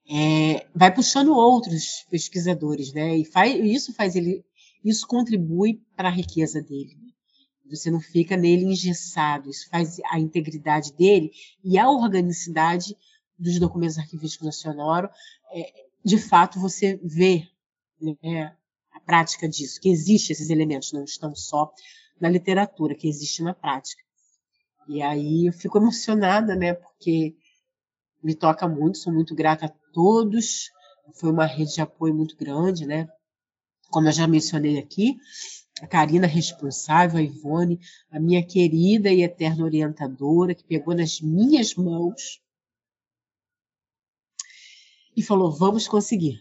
[0.08, 3.18] é, vai puxando outros pesquisadores, né?
[3.18, 4.44] E faz, isso faz ele
[4.84, 6.96] isso contribui para a riqueza dele.
[7.70, 11.32] Você não fica nele engessado, isso faz a integridade dele
[11.64, 12.94] e a organicidade
[13.38, 15.08] dos documentos arquivísticos da Sonoro,
[15.52, 15.72] é,
[16.04, 17.48] de fato você vê
[18.00, 18.54] né,
[18.92, 21.72] a prática disso, que existe esses elementos, não estão só
[22.20, 24.02] na literatura, que existe na prática.
[24.86, 27.34] E aí eu fico emocionada, né, porque
[28.22, 30.70] me toca muito, sou muito grata a todos,
[31.14, 33.08] foi uma rede de apoio muito grande, né,
[33.94, 35.16] como eu já mencionei aqui,
[35.80, 37.78] a Karina responsável, a Ivone,
[38.10, 42.42] a minha querida e eterna orientadora, que pegou nas minhas mãos
[45.16, 46.40] e falou: vamos conseguir.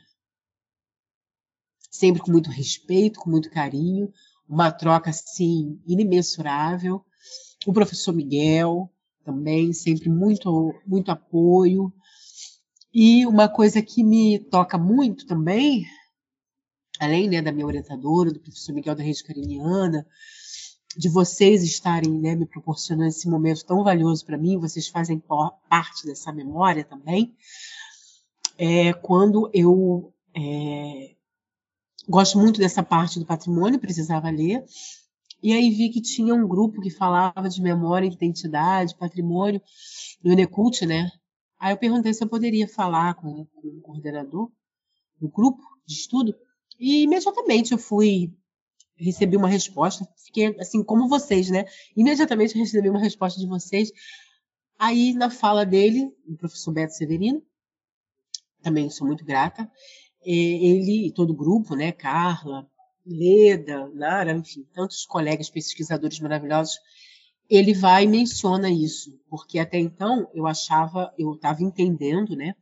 [1.92, 4.12] Sempre com muito respeito, com muito carinho,
[4.50, 7.06] uma troca assim inimensurável.
[7.68, 8.92] O professor Miguel
[9.24, 11.94] também, sempre muito, muito apoio.
[12.92, 15.86] E uma coisa que me toca muito também
[17.04, 20.06] além né, da minha orientadora, do professor Miguel da Rede Cariniana,
[20.98, 25.22] de vocês estarem né, me proporcionando esse momento tão valioso para mim, vocês fazem
[25.70, 27.36] parte dessa memória também.
[28.58, 31.16] É, quando eu é,
[32.08, 34.64] gosto muito dessa parte do patrimônio, precisava ler,
[35.42, 39.62] e aí vi que tinha um grupo que falava de memória, identidade, patrimônio,
[40.24, 41.12] no Enecult, né?
[41.60, 44.50] Aí eu perguntei se eu poderia falar com, com o coordenador
[45.20, 46.34] do grupo de estudo,
[46.80, 48.34] e imediatamente eu fui
[48.96, 51.66] recebi uma resposta, fiquei assim como vocês, né?
[51.96, 53.92] Imediatamente recebi uma resposta de vocês.
[54.78, 57.44] Aí na fala dele, o professor Beto Severino,
[58.62, 59.70] também sou muito grata,
[60.26, 62.68] ele e todo o grupo, né, Carla,
[63.06, 66.80] Leda, Nara, enfim, tantos colegas pesquisadores maravilhosos,
[67.50, 72.56] ele vai e menciona isso, porque até então eu achava, eu estava entendendo, né,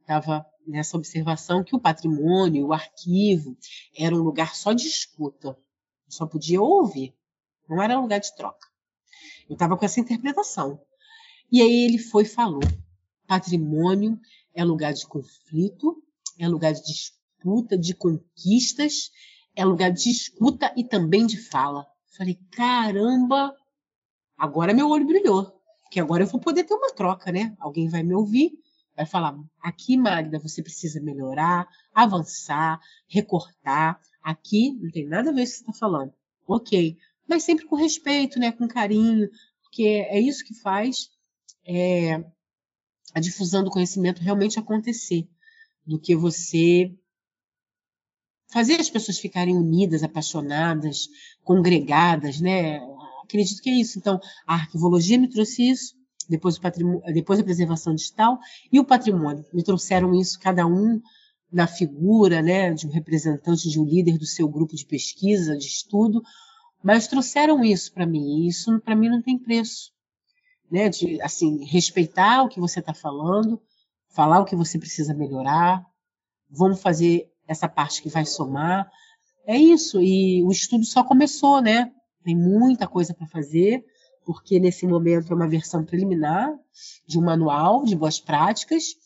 [0.00, 3.56] estava nessa observação que o patrimônio, o arquivo,
[3.96, 5.56] era um lugar só de escuta.
[6.08, 7.14] Só podia ouvir,
[7.68, 8.68] não era lugar de troca.
[9.48, 10.80] Eu estava com essa interpretação.
[11.50, 12.62] E aí ele foi e falou:
[13.26, 14.18] patrimônio
[14.54, 16.02] é lugar de conflito,
[16.38, 19.10] é lugar de disputa, de conquistas,
[19.54, 21.86] é lugar de escuta e também de fala.
[22.16, 23.54] Falei, caramba,
[24.36, 27.56] agora meu olho brilhou, porque agora eu vou poder ter uma troca, né?
[27.58, 28.52] Alguém vai me ouvir,
[29.00, 32.78] Vai falar, aqui, Magda, você precisa melhorar, avançar,
[33.08, 33.98] recortar.
[34.22, 36.12] Aqui não tem nada a ver com o que você está falando.
[36.46, 36.98] Ok.
[37.26, 38.52] Mas sempre com respeito, né?
[38.52, 39.30] com carinho,
[39.62, 41.08] porque é isso que faz
[41.66, 42.22] é,
[43.14, 45.26] a difusão do conhecimento realmente acontecer.
[45.86, 46.94] do que você
[48.52, 51.08] fazer as pessoas ficarem unidas, apaixonadas,
[51.42, 52.80] congregadas, né?
[53.24, 53.98] Acredito que é isso.
[53.98, 55.94] Então, a arquivologia me trouxe isso,
[56.30, 56.58] depois,
[57.12, 58.38] depois a preservação digital
[58.72, 59.44] e o patrimônio.
[59.52, 61.02] Me trouxeram isso, cada um
[61.52, 65.66] na figura né, de um representante, de um líder do seu grupo de pesquisa, de
[65.66, 66.22] estudo,
[66.82, 68.44] mas trouxeram isso para mim.
[68.44, 69.90] E isso, para mim, não tem preço.
[70.70, 70.88] Né?
[70.88, 73.60] De, assim, respeitar o que você está falando,
[74.14, 75.84] falar o que você precisa melhorar,
[76.48, 78.88] vamos fazer essa parte que vai somar.
[79.44, 81.90] É isso, e o estudo só começou, né?
[82.22, 83.84] Tem muita coisa para fazer,
[84.24, 86.52] porque nesse momento é uma versão preliminar
[87.06, 88.96] de um manual de boas práticas,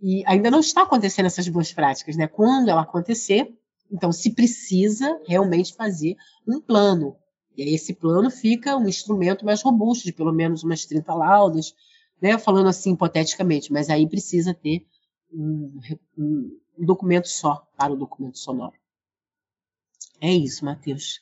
[0.00, 2.26] e ainda não está acontecendo essas boas práticas, né?
[2.26, 3.54] Quando ela acontecer,
[3.90, 6.16] então se precisa realmente fazer
[6.46, 7.16] um plano.
[7.56, 11.74] E aí esse plano fica um instrumento mais robusto, de pelo menos umas 30 laudas,
[12.20, 12.38] né?
[12.38, 14.86] Falando assim hipoteticamente, mas aí precisa ter
[15.32, 15.78] um,
[16.16, 18.74] um, um documento só para o documento sonoro.
[20.20, 21.20] É isso, Matheus.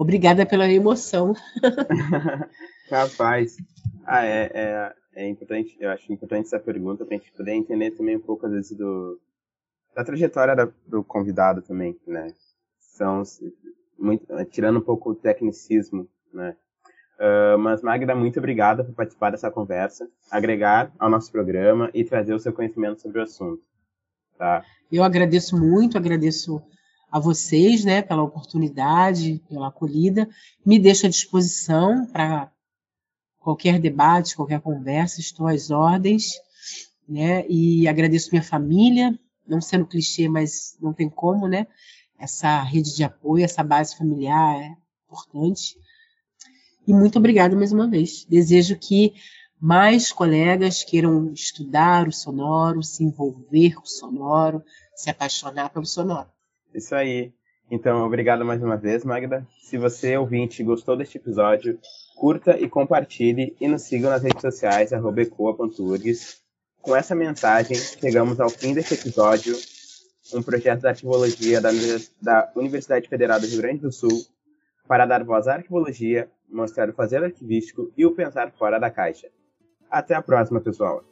[0.00, 1.34] Obrigada pela emoção.
[2.88, 3.58] Capaz.
[4.06, 7.90] Ah, é, é, é, importante, eu acho importante essa pergunta para a gente poder entender
[7.90, 9.20] também um pouco, às vezes, do,
[9.94, 12.32] da trajetória da, do convidado também, né?
[12.78, 13.22] São,
[13.98, 16.56] muito, tirando um pouco o tecnicismo, né?
[17.18, 22.32] Uh, mas, Magda, muito obrigada por participar dessa conversa, agregar ao nosso programa e trazer
[22.32, 23.62] o seu conhecimento sobre o assunto.
[24.38, 24.64] Tá?
[24.90, 26.62] Eu agradeço muito, agradeço
[27.10, 30.28] a vocês, né, pela oportunidade, pela acolhida.
[30.64, 32.50] Me deixo à disposição para
[33.38, 36.34] qualquer debate, qualquer conversa, estou às ordens,
[37.08, 37.44] né?
[37.48, 41.66] E agradeço minha família, não sendo clichê, mas não tem como, né?
[42.18, 44.76] Essa rede de apoio, essa base familiar é
[45.06, 45.76] importante.
[46.86, 48.24] E muito obrigada mais uma vez.
[48.26, 49.14] Desejo que
[49.60, 54.62] mais colegas queiram estudar o sonoro, se envolver com o sonoro,
[54.94, 56.28] se apaixonar pelo sonoro.
[56.74, 57.32] Isso aí.
[57.70, 59.46] Então, obrigado mais uma vez, Magda.
[59.62, 61.78] Se você, ouvinte, gostou deste episódio,
[62.16, 66.40] curta e compartilhe e nos siga nas redes sociais, ecoa.urgs.
[66.82, 69.54] Com essa mensagem, chegamos ao fim deste episódio,
[70.34, 74.24] um projeto da arquivologia da Universidade Federal do Rio Grande do Sul,
[74.88, 79.28] para dar voz à arquivologia, mostrar o fazer arquivístico e o pensar fora da caixa.
[79.88, 81.09] Até a próxima, pessoal!